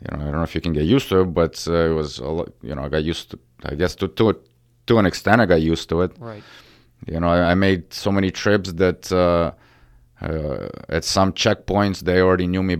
[0.00, 1.94] you know, I don't know if you can get used to it, but uh, it
[1.94, 4.38] was a lot, you know, I got used to, I guess to, to,
[4.86, 6.12] to an extent, I got used to it.
[6.18, 6.42] Right.
[7.06, 9.52] You know, I, I made so many trips that, uh,
[10.20, 12.76] uh, at some checkpoints they already knew me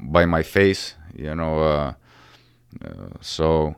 [0.00, 1.92] by my face you know uh,
[2.84, 3.74] uh, so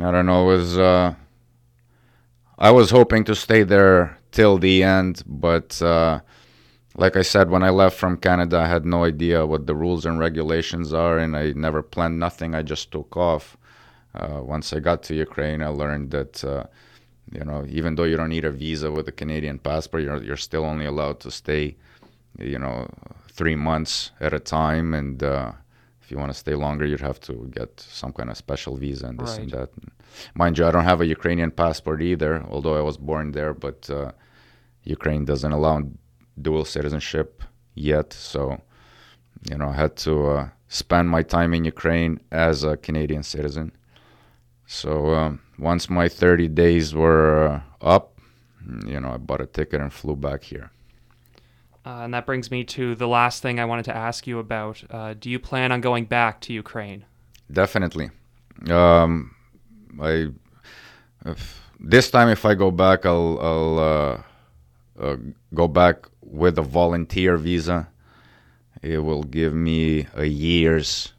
[0.00, 1.14] i don't know was uh,
[2.58, 6.20] i was hoping to stay there till the end but uh,
[6.96, 10.06] like i said when i left from canada i had no idea what the rules
[10.06, 13.56] and regulations are and i never planned nothing i just took off
[14.14, 16.44] uh, once i got to ukraine i learned that
[17.32, 20.36] you know, even though you don't need a visa with a Canadian passport, you're you're
[20.36, 21.76] still only allowed to stay,
[22.38, 22.88] you know,
[23.30, 24.94] three months at a time.
[24.94, 25.52] And uh,
[26.06, 29.06] if you want to stay longer, you'd have to get some kind of special visa
[29.08, 29.40] and this Right.
[29.40, 29.70] and that.
[30.36, 33.52] Mind you, I don't have a Ukrainian passport either, although I was born there.
[33.52, 34.12] But uh,
[34.84, 35.82] Ukraine doesn't allow
[36.40, 37.42] dual citizenship
[37.74, 38.60] yet, so
[39.50, 43.72] you know, I had to uh, spend my time in Ukraine as a Canadian citizen.
[44.64, 47.60] So um, once my 30 days were uh,
[47.94, 48.16] up,
[48.86, 50.70] you know, I bought a ticket and flew back here.
[51.86, 54.82] Uh, and that brings me to the last thing I wanted to ask you about.
[54.90, 57.04] Uh, do you plan on going back to Ukraine?
[57.52, 58.10] Definitely.
[58.68, 59.36] Um,
[60.00, 60.30] I
[61.24, 64.22] if, this time if I go back, I'll I'll uh,
[65.00, 65.16] uh,
[65.54, 67.88] go back with a volunteer visa.
[68.82, 71.12] It will give me a year's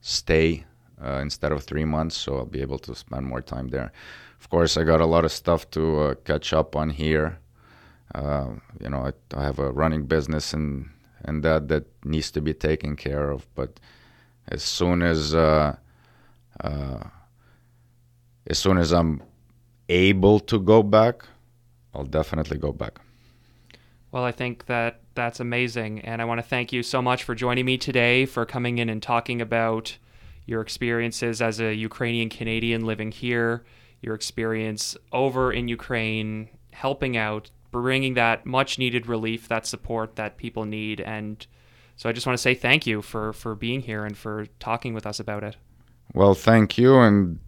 [0.00, 0.64] stay
[1.02, 3.92] uh, instead of three months, so I'll be able to spend more time there.
[4.40, 7.38] Of course, I got a lot of stuff to uh, catch up on here.
[8.14, 8.48] Uh,
[8.80, 10.90] you know, I, I have a running business and
[11.24, 13.46] and that that needs to be taken care of.
[13.54, 13.80] But
[14.48, 15.76] as soon as uh,
[16.60, 17.04] uh,
[18.46, 19.22] as soon as I'm
[19.88, 21.24] able to go back,
[21.94, 23.00] I'll definitely go back.
[24.10, 26.00] Well, I think that that's amazing.
[26.00, 28.88] And I want to thank you so much for joining me today, for coming in
[28.88, 29.98] and talking about
[30.46, 33.64] your experiences as a Ukrainian Canadian living here,
[34.00, 40.36] your experience over in Ukraine, helping out, bringing that much needed relief, that support that
[40.36, 41.00] people need.
[41.00, 41.46] And
[41.96, 44.94] so I just want to say thank you for, for being here and for talking
[44.94, 45.56] with us about it.
[46.14, 47.38] Well, thank you, and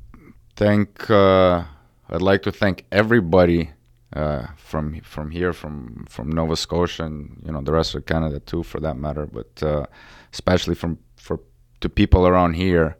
[0.56, 1.10] thank.
[1.10, 1.64] Uh,
[2.10, 3.70] I'd like to thank everybody
[4.12, 8.38] uh, from from here, from from Nova Scotia, and you know the rest of Canada
[8.40, 9.26] too, for that matter.
[9.26, 9.86] But uh,
[10.32, 11.40] especially from for
[11.80, 12.98] to people around here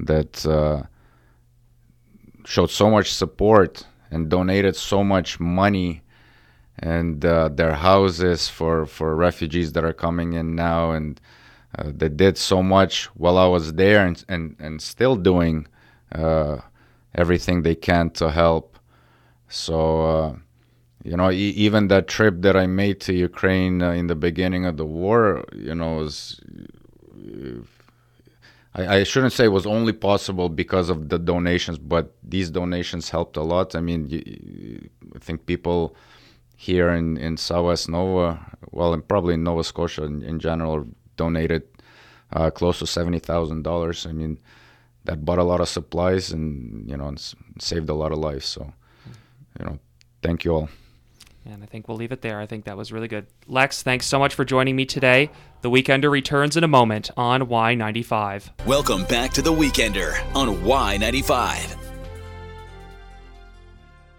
[0.00, 0.82] that uh,
[2.44, 6.02] showed so much support and donated so much money
[6.80, 11.20] and uh, their houses for for refugees that are coming in now and
[11.78, 15.66] uh, they did so much while I was there and and, and still doing
[16.12, 16.58] uh,
[17.14, 18.78] everything they can to help.
[19.48, 20.36] So uh,
[21.04, 24.66] you know, e- even that trip that I made to Ukraine uh, in the beginning
[24.66, 26.40] of the war, you know, was
[28.74, 33.10] I, I shouldn't say it was only possible because of the donations, but these donations
[33.10, 33.74] helped a lot.
[33.74, 35.96] I mean, I think people
[36.60, 38.36] here in in Southwest Nova,
[38.72, 41.62] well, and probably in Nova Scotia in, in general, donated
[42.32, 44.04] uh, close to seventy thousand dollars.
[44.04, 44.38] I mean,
[45.04, 48.44] that bought a lot of supplies and you know and saved a lot of lives.
[48.44, 48.72] So,
[49.58, 49.78] you know,
[50.20, 50.68] thank you all.
[51.46, 52.40] And I think we'll leave it there.
[52.40, 53.28] I think that was really good.
[53.46, 55.30] Lex, thanks so much for joining me today.
[55.62, 58.66] The Weekender returns in a moment on Y95.
[58.66, 61.87] Welcome back to The Weekender on Y95.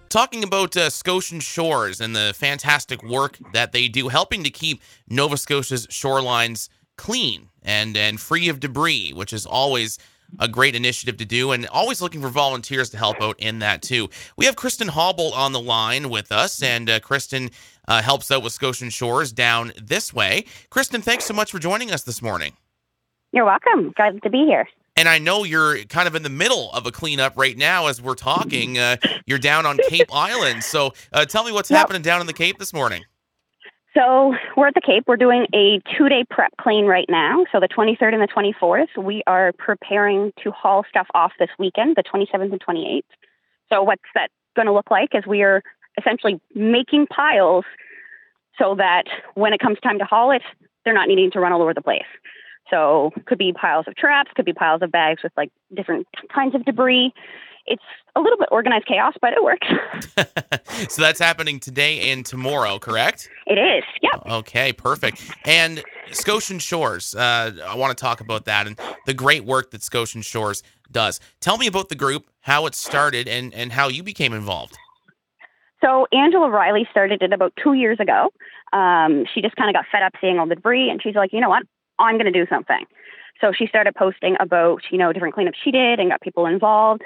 [0.10, 4.82] Talking about uh, Scotian shores and the fantastic work that they do, helping to keep
[5.08, 6.68] Nova Scotia's shorelines
[6.98, 10.00] clean and and free of debris, which is always
[10.40, 13.84] a great initiative to do, and always looking for volunteers to help out in that
[13.84, 14.10] too.
[14.36, 17.52] We have Kristen Hawboldt on the line with us, and uh, Kristen
[17.88, 20.46] uh, helps out with Scotian Shores down this way.
[20.72, 22.54] Kristen, thanks so much for joining us this morning.
[23.32, 23.94] You're welcome.
[23.96, 24.68] Glad to be here.
[25.00, 28.02] And I know you're kind of in the middle of a cleanup right now as
[28.02, 28.78] we're talking.
[28.78, 30.62] Uh, you're down on Cape Island.
[30.62, 31.78] So uh, tell me what's Yep.
[31.80, 33.06] happening down in the Cape this morning.
[33.94, 35.06] So we're at the Cape.
[35.08, 37.46] We're doing a two-day prep clean right now.
[37.50, 41.96] So the 23rd and the 24th, we are preparing to haul stuff off this weekend,
[41.96, 43.04] the 27th and 28th.
[43.70, 45.16] So what's that going to look like?
[45.16, 45.64] Is we are
[45.98, 47.64] essentially making piles
[48.58, 49.04] so that
[49.36, 50.42] when it comes time to haul it,
[50.84, 52.04] they're not needing to run all over the place.
[52.70, 56.56] So could be piles of traps, could be piles of bags with like different kinds
[56.56, 57.14] of debris,
[57.70, 57.84] it's
[58.16, 59.68] a little bit organized chaos, but it works.
[60.94, 63.30] so that's happening today and tomorrow, correct?
[63.46, 63.84] It is.
[64.02, 64.24] Yep.
[64.26, 65.22] Okay, perfect.
[65.46, 69.84] And Scotian Shores, uh, I want to talk about that and the great work that
[69.84, 71.20] Scotian Shores does.
[71.40, 74.78] Tell me about the group, how it started, and, and how you became involved.
[75.82, 78.32] So Angela Riley started it about two years ago.
[78.74, 81.32] Um, she just kind of got fed up seeing all the debris, and she's like,
[81.32, 81.64] you know what?
[82.00, 82.86] I'm going to do something.
[83.42, 87.04] So she started posting about, you know, different cleanups she did and got people involved.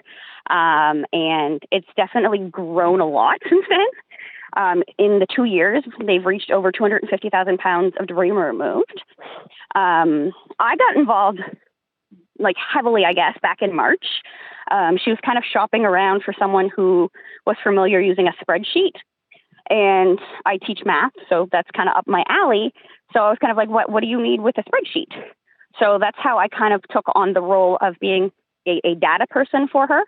[0.50, 3.86] Um, and it's definitely grown a lot since then.
[4.56, 9.02] Um, in the two years, they've reached over 250,000 pounds of debris removed.
[9.74, 11.40] Um, I got involved
[12.40, 14.06] like heavily, I guess, back in March.
[14.72, 17.10] Um, she was kind of shopping around for someone who
[17.46, 18.94] was familiar using a spreadsheet.
[19.70, 22.74] And I teach math, so that's kind of up my alley.
[23.14, 25.12] So I was kind of like, what, what do you need with a spreadsheet?
[25.80, 28.32] So that's how I kind of took on the role of being
[28.68, 30.04] a, a data person for her.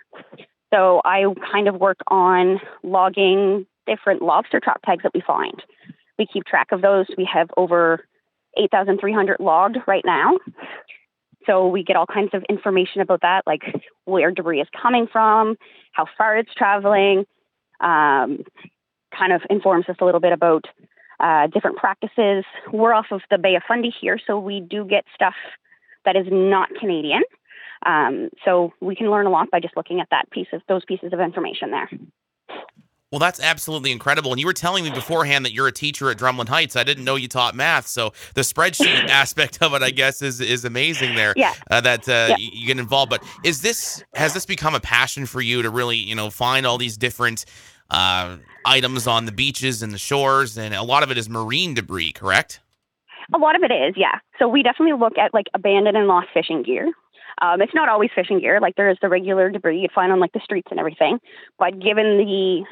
[0.74, 5.64] So I kind of work on logging different lobster trap tags that we find.
[6.18, 7.06] We keep track of those.
[7.18, 8.06] We have over
[8.58, 10.38] 8,300 logged right now.
[11.46, 13.62] So we get all kinds of information about that, like
[14.06, 15.56] where debris is coming from,
[15.92, 17.26] how far it's traveling,
[17.80, 18.44] um,
[19.18, 20.66] kind of informs us a little bit about
[21.20, 22.44] uh, different practices.
[22.72, 25.36] We're off of the Bay of Fundy here, so we do get stuff
[26.06, 27.24] that is not Canadian.
[27.86, 30.84] Um, so we can learn a lot by just looking at that piece of those
[30.86, 31.90] pieces of information there.
[33.12, 34.32] Well, that's absolutely incredible.
[34.32, 36.76] And you were telling me beforehand that you're a teacher at Drumlin Heights.
[36.76, 40.42] I didn't know you taught math, so the spreadsheet aspect of it, I guess, is
[40.42, 41.34] is amazing there.
[41.38, 41.54] Yeah.
[41.70, 42.36] Uh, that uh, yeah.
[42.38, 43.12] you get involved.
[43.12, 46.66] But is this has this become a passion for you to really, you know, find
[46.66, 47.46] all these different
[47.90, 51.74] uh, items on the beaches and the shores, and a lot of it is marine
[51.74, 52.60] debris, correct?
[53.34, 54.20] A lot of it is, yeah.
[54.40, 56.92] So we definitely look at like abandoned and lost fishing gear.
[57.42, 58.60] Um, it's not always fishing gear.
[58.62, 61.20] Like there is the regular debris you'd find on like the streets and everything.
[61.58, 62.64] But given the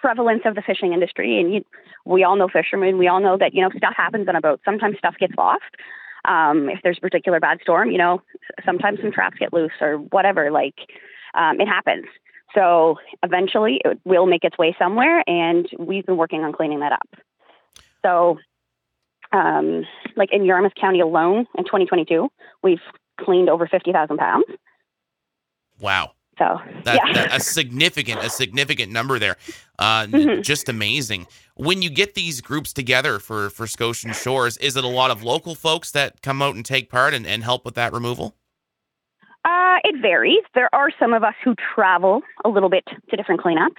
[0.00, 1.64] prevalence of the fishing industry, and you,
[2.04, 4.60] we all know fishermen, we all know that you know stuff happens on a boat.
[4.64, 5.62] Sometimes stuff gets lost.
[6.24, 8.20] Um, if there's a particular bad storm, you know,
[8.64, 10.50] sometimes some traps get loose or whatever.
[10.50, 10.74] Like
[11.34, 12.06] um, it happens.
[12.54, 16.92] So eventually, it will make its way somewhere, and we've been working on cleaning that
[16.92, 17.08] up.
[18.02, 18.38] So,
[19.32, 19.84] um,
[20.16, 22.28] like in Yarmouth County alone, in 2022,
[22.62, 22.80] we've
[23.20, 24.44] cleaned over 50,000 pounds.
[25.80, 26.12] Wow.
[26.38, 29.36] So that, yeah, that, a significant, a significant number there.
[29.78, 30.42] Uh, mm-hmm.
[30.42, 31.26] Just amazing.
[31.54, 35.22] When you get these groups together for for Scotian Shores, is it a lot of
[35.22, 38.34] local folks that come out and take part and, and help with that removal?
[39.46, 40.42] Uh, it varies.
[40.54, 43.76] There are some of us who travel a little bit to different cleanups.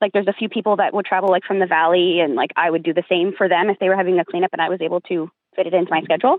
[0.00, 2.70] Like there's a few people that would travel like from the valley, and like I
[2.70, 4.80] would do the same for them if they were having a cleanup, and I was
[4.80, 6.38] able to fit it into my schedule.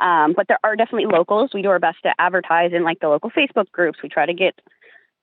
[0.00, 1.50] Um, but there are definitely locals.
[1.52, 3.98] We do our best to advertise in like the local Facebook groups.
[4.02, 4.58] We try to get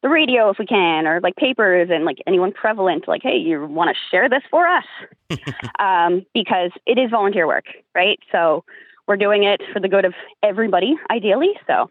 [0.04, 3.66] the radio if we can, or like papers and like anyone prevalent, like, hey, you
[3.66, 4.86] want to share this for us?
[5.80, 7.66] um, because it is volunteer work,
[7.96, 8.20] right?
[8.32, 8.64] So
[9.08, 10.14] we're doing it for the good of
[10.44, 11.54] everybody, ideally.
[11.66, 11.90] So,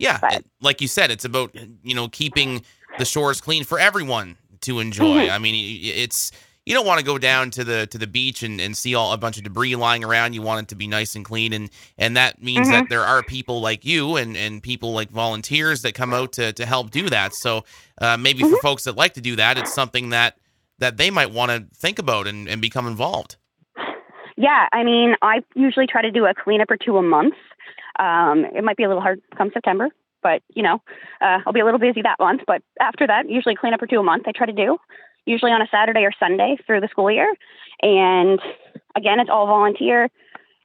[0.00, 2.62] yeah, but, like you said, it's about you know keeping
[2.98, 5.04] the shores clean for everyone to enjoy.
[5.04, 5.32] Mm-hmm.
[5.32, 6.32] I mean, it's
[6.66, 9.12] you don't want to go down to the to the beach and, and see all
[9.12, 10.34] a bunch of debris lying around.
[10.34, 12.72] You want it to be nice and clean, and and that means mm-hmm.
[12.72, 16.52] that there are people like you and and people like volunteers that come out to
[16.54, 17.34] to help do that.
[17.34, 17.64] So
[18.00, 18.54] uh, maybe mm-hmm.
[18.54, 20.38] for folks that like to do that, it's something that
[20.78, 23.36] that they might want to think about and, and become involved.
[24.36, 27.34] Yeah, I mean, I usually try to do a cleanup or two a month.
[28.00, 29.88] Um, it might be a little hard come September,
[30.22, 30.82] but you know,
[31.20, 32.42] uh, I'll be a little busy that month.
[32.46, 34.24] But after that, usually cleanup or two a month.
[34.26, 34.78] I try to do
[35.26, 37.32] usually on a Saturday or Sunday through the school year.
[37.82, 38.40] And
[38.96, 40.08] again, it's all volunteer.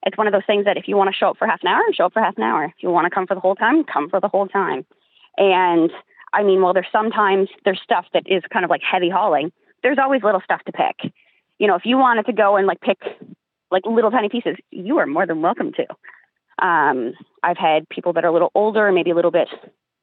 [0.05, 1.67] It's one of those things that if you want to show up for half an
[1.67, 2.65] hour, show up for half an hour.
[2.65, 4.85] If you want to come for the whole time, come for the whole time.
[5.37, 5.91] And
[6.33, 9.51] I mean, well, there's sometimes there's stuff that is kind of like heavy hauling.
[9.83, 11.11] There's always little stuff to pick.
[11.59, 12.99] You know, if you wanted to go and like pick
[13.71, 15.85] like little tiny pieces, you are more than welcome to.
[16.61, 19.47] Um, I've had people that are a little older, maybe a little bit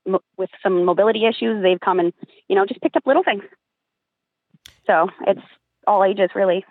[0.07, 1.62] mo- with some mobility issues.
[1.62, 2.12] They've come and
[2.48, 3.42] you know just picked up little things.
[4.86, 5.40] So it's
[5.86, 6.64] all ages, really.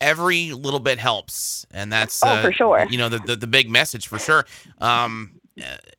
[0.00, 2.86] Every little bit helps, and that's oh, uh, for sure.
[2.88, 4.46] You know the, the, the big message for sure.
[4.78, 5.40] Um,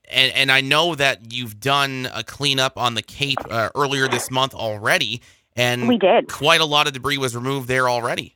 [0.10, 4.32] and and I know that you've done a cleanup on the Cape uh, earlier this
[4.32, 5.22] month already,
[5.56, 6.28] and we did.
[6.28, 8.36] Quite a lot of debris was removed there already.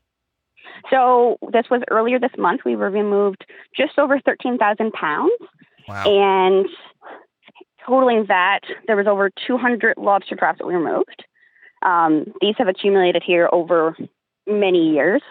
[0.90, 2.62] So this was earlier this month.
[2.66, 5.32] We were removed just over thirteen thousand pounds,
[5.88, 6.04] wow.
[6.06, 6.68] and
[7.86, 11.26] totaling that, there was over two hundred lobster traps that we removed.
[11.86, 13.96] Um, these have accumulated here over
[14.48, 15.22] many years.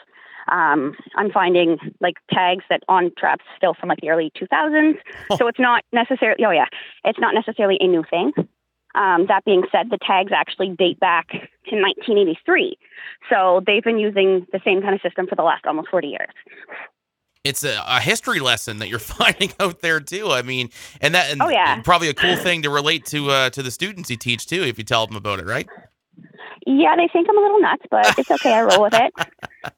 [0.51, 4.95] Um, I'm finding like tags that on traps still from like the early 2000s.
[5.31, 5.37] Oh.
[5.37, 6.67] So it's not necessarily, oh yeah,
[7.03, 8.33] it's not necessarily a new thing.
[8.95, 12.79] Um, that being said, the tags actually date back to 1983.
[13.31, 16.31] So they've been using the same kind of system for the last almost 40 years.
[17.43, 20.31] It's a, a history lesson that you're finding out there too.
[20.31, 20.71] I mean,
[21.01, 21.81] and that and Oh, yeah.
[21.83, 24.79] probably a cool thing to relate to uh, to the students you teach too, if
[24.79, 25.69] you tell them about it, right?
[26.67, 28.53] Yeah, they think I'm a little nuts, but it's okay.
[28.55, 29.13] I roll with it.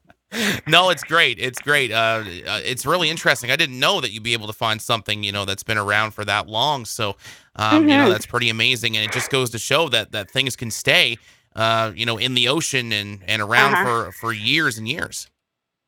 [0.67, 1.39] no, it's great.
[1.39, 1.91] It's great.
[1.91, 3.51] Uh, uh, it's really interesting.
[3.51, 6.11] I didn't know that you'd be able to find something you know that's been around
[6.11, 6.85] for that long.
[6.85, 7.15] So,
[7.55, 10.55] um, you know, that's pretty amazing, and it just goes to show that that things
[10.55, 11.17] can stay,
[11.55, 13.83] uh, you know, in the ocean and and around Uh-huh.
[13.85, 15.29] for for years and years.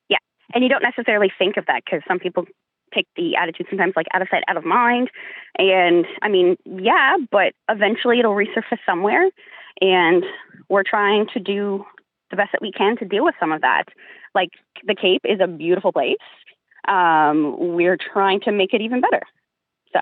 [0.10, 0.18] Yeah,
[0.54, 2.46] and you don't necessarily think of that because some people
[2.94, 5.10] take the attitude sometimes like out of sight, out of mind.
[5.58, 9.30] And I mean, yeah, but eventually it'll resurface somewhere.
[9.82, 10.24] And
[10.70, 11.86] we're trying to do
[12.32, 13.86] the best that we can to deal with some of that.
[14.36, 14.50] Like
[14.86, 16.18] the Cape is a beautiful place.
[16.88, 19.22] Um, we're trying to make it even better.
[19.94, 20.00] So,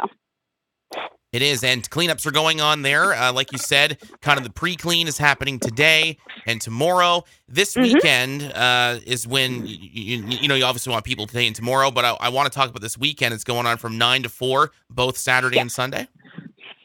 [1.34, 3.14] It is, and cleanups are going on there.
[3.14, 7.26] Uh, like you said, kind of the pre-clean is happening today and tomorrow.
[7.50, 7.82] This Mhm.
[7.94, 11.92] weekend uh, is when you, you, you know you obviously want people today and tomorrow,
[11.92, 13.34] but I, I want to talk about this weekend.
[13.34, 15.64] It's going on from nine to four, both Saturday Yeah.
[15.64, 16.08] and Sunday.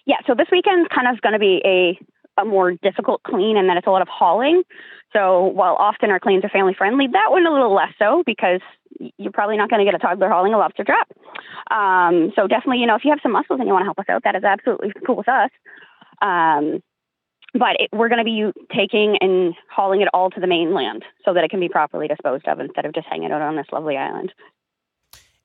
[0.06, 1.98] yeah, so this weekend's kind of going to be a,
[2.40, 4.64] a more difficult clean and then it's a lot of hauling.
[5.12, 8.60] So while often our cleans are family friendly, that one a little less so because
[9.18, 11.08] you're probably not going to get a toddler hauling a lobster trap.
[11.70, 13.98] Um, so definitely, you know, if you have some muscles and you want to help
[13.98, 15.50] us out, that is absolutely cool with us.
[16.20, 16.82] Um,
[17.54, 21.34] but it, we're going to be taking and hauling it all to the mainland so
[21.34, 23.96] that it can be properly disposed of instead of just hanging out on this lovely
[23.96, 24.32] island.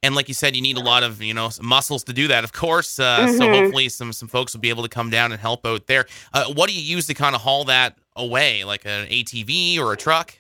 [0.04, 2.44] And like you said, you need a lot of you know muscles to do that,
[2.44, 3.00] of course.
[3.00, 3.52] Uh, So Mhm.
[3.52, 6.06] hopefully, some some folks will be able to come down and help out there.
[6.34, 9.94] Uh, what do you use to kind of haul that away, like an ATV or
[9.94, 10.38] a truck?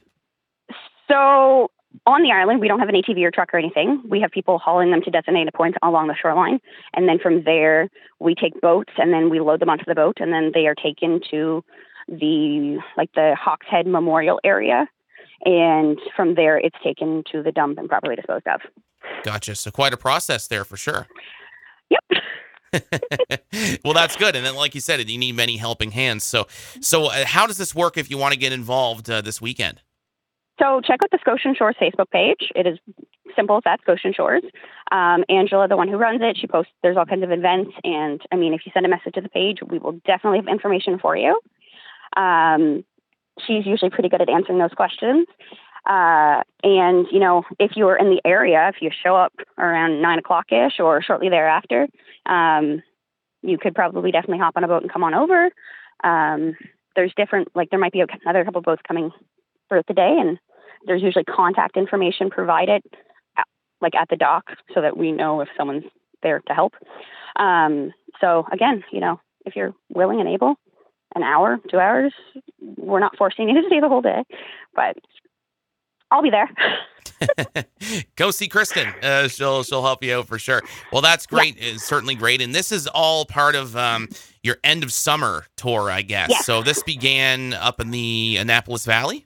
[1.07, 1.69] So
[2.05, 4.03] on the island, we don't have an ATV or truck or anything.
[4.07, 6.59] We have people hauling them to designated points along the shoreline,
[6.93, 10.17] and then from there we take boats and then we load them onto the boat,
[10.19, 11.63] and then they are taken to
[12.07, 14.87] the like the Hawkshead Memorial area,
[15.45, 18.61] and from there it's taken to the dump and properly disposed of.
[19.23, 19.55] Gotcha.
[19.55, 21.07] So quite a process there for sure.
[21.89, 22.21] Yep.
[23.83, 24.35] Well, that's good.
[24.35, 26.23] And then, like you said, you need many helping hands.
[26.23, 26.47] So,
[26.81, 29.81] so uh, how does this work if you want to get involved uh, this weekend?
[30.59, 32.51] So check out the Scotian Shores Facebook page.
[32.55, 32.79] It is
[33.35, 34.43] simple as that, Scotian Shores.
[34.91, 36.71] Um, Angela, the one who runs it, she posts.
[36.81, 39.29] There's all kinds of events, and I mean, if you send a message to the
[39.29, 41.39] page, we will definitely have information for you.
[42.15, 42.83] Um,
[43.45, 45.27] she's usually pretty good at answering those questions.
[45.85, 50.01] Uh, and you know, if you are in the area, if you show up around
[50.01, 51.87] nine o'clock ish or shortly thereafter,
[52.27, 52.83] um,
[53.41, 55.49] you could probably definitely hop on a boat and come on over.
[56.03, 56.55] Um,
[56.95, 59.11] there's different, like there might be another couple boats coming
[59.69, 60.39] throughout the day, and
[60.85, 62.81] there's usually contact information provided,
[63.37, 63.47] at,
[63.81, 65.85] like at the dock, so that we know if someone's
[66.23, 66.73] there to help.
[67.35, 70.55] Um, so again, you know, if you're willing and able,
[71.15, 72.13] an hour, two hours,
[72.59, 74.23] we're not forcing you to stay the whole day,
[74.75, 74.97] but
[76.11, 76.49] I'll be there.
[78.15, 78.87] Go see Kristen.
[79.01, 80.61] Uh, she'll she'll help you out for sure.
[80.91, 81.55] Well, that's great.
[81.59, 82.41] It's certainly great.
[82.41, 84.09] And this is all part of um,
[84.43, 86.29] your end of summer tour, I guess.
[86.29, 86.45] Yes.
[86.45, 89.25] So this began up in the Annapolis Valley.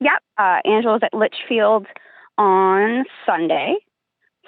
[0.00, 0.22] Yep.
[0.38, 1.86] Uh, Angela's at Litchfield
[2.38, 3.76] on Sunday.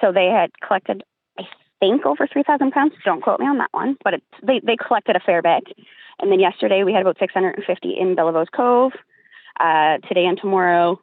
[0.00, 1.04] So they had collected,
[1.38, 1.44] I
[1.78, 2.94] think, over 3,000 pounds.
[3.04, 5.68] Don't quote me on that one, but it's, they, they collected a fair bit.
[6.18, 8.92] And then yesterday we had about 650 in Belliveau Cove.
[9.60, 10.98] Uh, today and tomorrow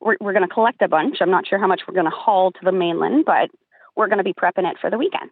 [0.00, 1.18] we're, we're going to collect a bunch.
[1.20, 3.50] I'm not sure how much we're going to haul to the mainland, but
[3.96, 5.30] we're going to be prepping it for the weekend.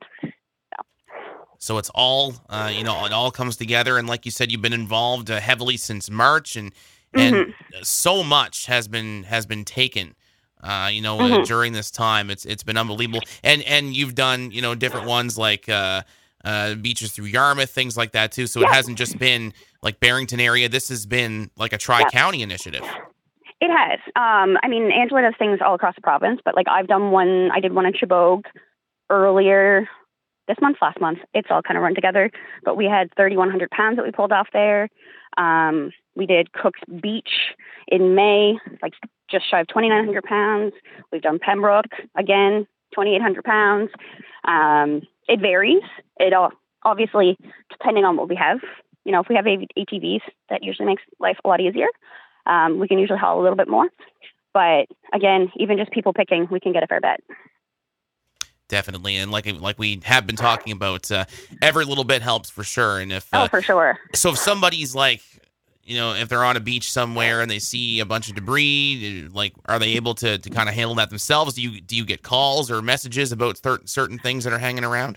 [1.60, 3.98] So it's all, uh, you know, it all comes together.
[3.98, 6.72] And like you said, you've been involved uh, heavily since March, and
[7.14, 7.54] and Mhm.
[7.82, 10.14] so much has been has been taken.
[10.62, 11.46] Uh, you know, uh, Mhm.
[11.46, 13.24] during this time, it's it's been unbelievable.
[13.42, 16.02] And and you've done you know different ones like uh,
[16.44, 18.46] uh, beaches through Yarmouth, things like that too.
[18.46, 19.52] So it hasn't just been
[19.82, 20.68] like Barrington area.
[20.68, 22.84] This has been like a tri county initiative.
[23.60, 23.98] It has.
[24.14, 27.50] Um, I mean, Angela does things all across the province, but like I've done one,
[27.52, 28.44] I did one in Chebogue
[29.10, 29.88] earlier
[30.46, 31.18] this month, last month.
[31.34, 32.30] It's all kind of run together.
[32.64, 34.88] But we had 3,100 pounds that we pulled off there.
[35.36, 37.54] Um, we did Cook's Beach
[37.88, 38.94] in May, like
[39.30, 40.72] just shy of 2,900 pounds.
[41.12, 43.90] We've done Pembroke again, 2,800 pounds.
[44.44, 45.82] Um, it varies.
[46.18, 46.52] It all
[46.84, 47.36] obviously
[47.70, 48.58] depending on what we have.
[49.04, 51.86] You know, if we have ATVs, that usually makes life a lot easier.
[52.48, 53.88] Um, we can usually haul a little bit more.
[54.54, 57.22] But again, even just people picking, we can get a fair bit.
[58.68, 61.24] Definitely, and like like we have been talking about, uh,
[61.62, 62.98] every little bit helps for sure.
[62.98, 63.98] And if uh, oh, for sure.
[64.14, 65.22] so, if somebody's like,
[65.84, 69.26] you know, if they're on a beach somewhere and they see a bunch of debris,
[69.26, 71.54] uh, like, are they able to, to kind of handle that themselves?
[71.54, 74.84] Do you do you get calls or messages about certain certain things that are hanging
[74.84, 75.16] around?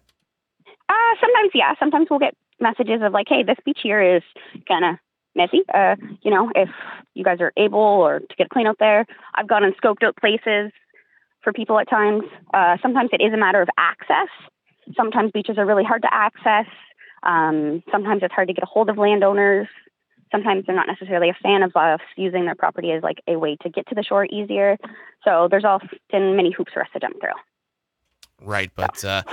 [0.87, 1.73] Uh, sometimes, yeah.
[1.77, 4.23] Sometimes we'll get messages of like, hey, this beach here is
[4.65, 4.95] kind of
[5.35, 5.61] messy.
[5.73, 6.69] Uh, you know, if
[7.13, 9.05] you guys are able or to get a clean out there,
[9.35, 10.71] I've gone and scoped out places
[11.43, 12.23] for people at times.
[12.53, 14.29] Uh, sometimes it is a matter of access.
[14.95, 16.67] Sometimes beaches are really hard to access.
[17.23, 19.67] Um, sometimes it's hard to get a hold of landowners.
[20.31, 23.57] Sometimes they're not necessarily a fan of us using their property as like a way
[23.61, 24.77] to get to the shore easier.
[25.23, 27.31] So there's often many hoops for us to jump through.
[28.43, 29.23] Right, but uh,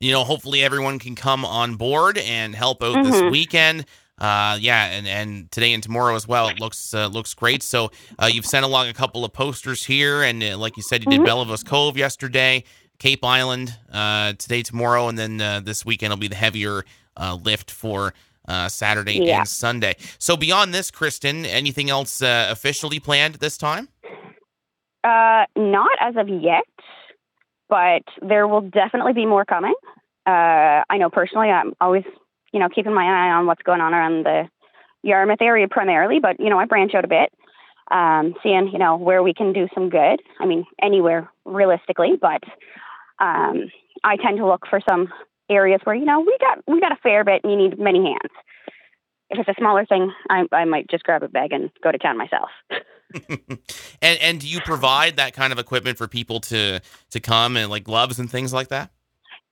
[0.00, 3.10] you know, hopefully everyone can come on board and help out mm-hmm.
[3.10, 3.84] this weekend.
[4.18, 6.48] Uh, yeah, and, and today and tomorrow as well.
[6.48, 7.62] It looks uh, looks great.
[7.62, 11.04] So uh, you've sent along a couple of posters here, and uh, like you said,
[11.04, 11.50] you did mm-hmm.
[11.50, 12.64] Belliveau Cove yesterday,
[12.98, 16.84] Cape Island uh, today, tomorrow, and then uh, this weekend will be the heavier
[17.16, 18.14] uh, lift for
[18.48, 19.38] uh, Saturday yeah.
[19.38, 19.96] and Sunday.
[20.18, 23.88] So beyond this, Kristen, anything else uh, officially planned this time?
[25.04, 26.64] Uh, not as of yet
[27.68, 29.74] but there will definitely be more coming.
[30.26, 32.04] Uh, I know personally, I'm always,
[32.56, 34.48] you know, keeping my eye on what's going on around the
[35.02, 37.30] Yarmouth area primarily, but you know, I branch out a bit,
[37.90, 40.22] um, seeing you know where we can do some good.
[40.40, 42.42] I mean, anywhere realistically, but
[43.18, 43.70] um,
[44.02, 45.12] I tend to look for some
[45.50, 47.98] areas where you know we got we got a fair bit, and you need many
[47.98, 48.32] hands.
[49.28, 51.98] If it's a smaller thing, I, I might just grab a bag and go to
[51.98, 52.48] town myself.
[54.00, 56.80] and and do you provide that kind of equipment for people to
[57.10, 58.90] to come and like gloves and things like that?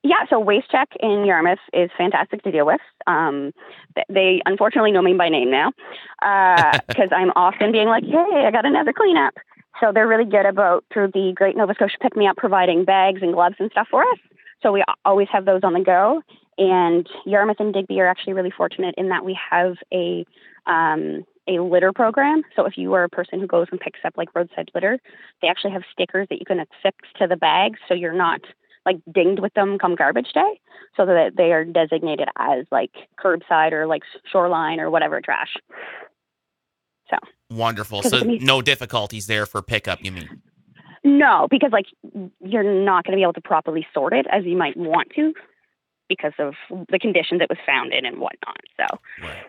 [0.05, 2.79] Yeah, so Waste Check in Yarmouth is fantastic to deal with.
[3.07, 3.53] Um,
[4.07, 5.71] they unfortunately know me by name now
[6.87, 9.33] because uh, I'm often being like, "Hey, I got another cleanup."
[9.81, 13.23] So they're really good about through the Great Nova Scotia Pick Me Up providing bags
[13.23, 14.19] and gloves and stuff for us.
[14.61, 16.21] So we always have those on the go.
[16.59, 20.23] And Yarmouth and Digby are actually really fortunate in that we have a
[20.67, 22.43] um, a litter program.
[22.55, 24.99] So if you are a person who goes and picks up like roadside litter,
[25.41, 28.41] they actually have stickers that you can affix to the bags so you're not
[28.85, 30.59] like dinged with them come garbage day
[30.95, 35.55] so that they are designated as like curbside or like shoreline or whatever trash.
[37.09, 37.17] So
[37.49, 38.03] wonderful.
[38.03, 40.41] So no difficulties there for pickup, you mean?
[41.03, 41.85] No, because like
[42.39, 45.33] you're not going to be able to properly sort it as you might want to
[46.07, 46.53] because of
[46.89, 48.57] the conditions it was found in and whatnot.
[48.77, 48.85] So
[49.21, 49.45] right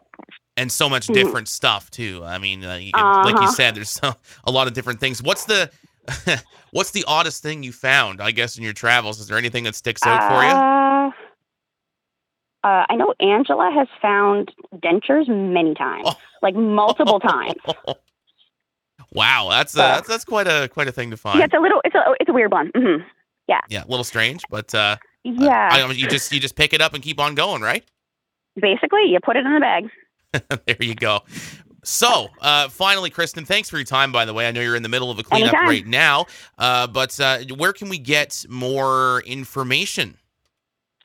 [0.57, 1.14] and so much mm-hmm.
[1.14, 2.22] different stuff too.
[2.24, 3.24] I mean, uh, you, uh-huh.
[3.24, 4.14] like you said, there's so,
[4.45, 5.22] a lot of different things.
[5.22, 5.70] What's the
[6.71, 8.21] what's the oddest thing you found?
[8.21, 10.51] I guess in your travels, is there anything that sticks out uh, for you?
[10.51, 11.11] Uh,
[12.67, 16.17] uh, I know Angela has found dentures many times, oh.
[16.43, 17.55] like multiple times.
[19.13, 21.39] Wow, that's a, that's that's quite a quite a thing to find.
[21.39, 22.71] Yeah, it's a little it's a it's a weird one.
[22.73, 23.03] Mm-hmm.
[23.49, 26.81] Yeah, yeah, a little strange, but uh, yeah, I, you just you just pick it
[26.81, 27.85] up and keep on going, right?
[28.61, 29.91] Basically, you put it in the bag.
[30.67, 31.21] there you go.
[31.87, 34.49] So, uh, finally, Kristen, thanks for your time, by the way.
[34.49, 35.68] I know you're in the middle of a cleanup Anytime.
[35.68, 36.26] right now,
[36.59, 40.18] uh, but uh, where can we get more information?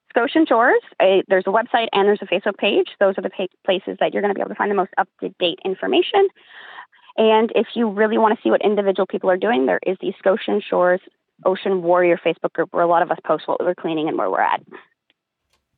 [0.10, 2.88] Scotian Shores, a, there's a website and there's a Facebook page.
[3.00, 4.90] Those are the pa- places that you're going to be able to find the most
[4.98, 6.28] up to date information.
[7.16, 10.14] And if you really want to see what individual people are doing, there is the
[10.18, 11.02] Scotian Shores
[11.46, 14.32] Ocean Warrior Facebook group where a lot of us post what we're cleaning and where
[14.32, 14.62] we're at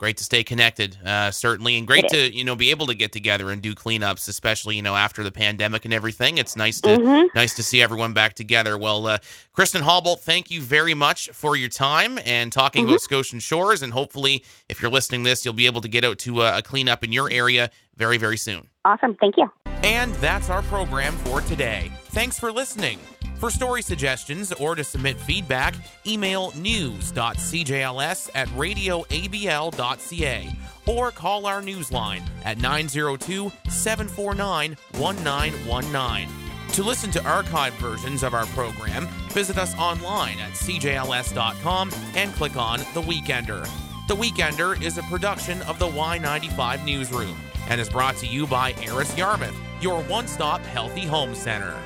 [0.04, 3.14] great to stay connected, uh, certainly, and great to you know be able to get
[3.14, 6.38] together and do cleanups, especially you know after the pandemic and everything.
[6.38, 7.28] It's nice to mm-hmm.
[7.34, 8.78] nice to see everyone back together.
[8.78, 9.20] Well, uh,
[9.54, 12.89] Kristen Hawboldt, thank you very much for your time and talking mm-hmm.
[12.89, 16.20] about Scotian Shores, and hopefully, if you're listening this, you'll be able to get out
[16.20, 18.68] to a, a cleanup in your area very very soon.
[18.84, 19.49] Awesome, thank you.
[19.84, 21.93] And that's our program for today.
[22.08, 22.99] Thanks for listening.
[23.44, 25.76] For story suggestions or to submit feedback,
[26.08, 30.56] email news.cjls at radioabl.ca
[30.88, 36.30] or call our newsline at 902 749 1919.
[36.70, 42.56] To listen to archived versions of our program, visit us online at cjls.com and click
[42.56, 43.68] on The Weekender.
[44.08, 47.36] The Weekender is a production of the Y95 Newsroom
[47.68, 51.78] and is brought to you by Eris Yarmouth, your one stop healthy home center.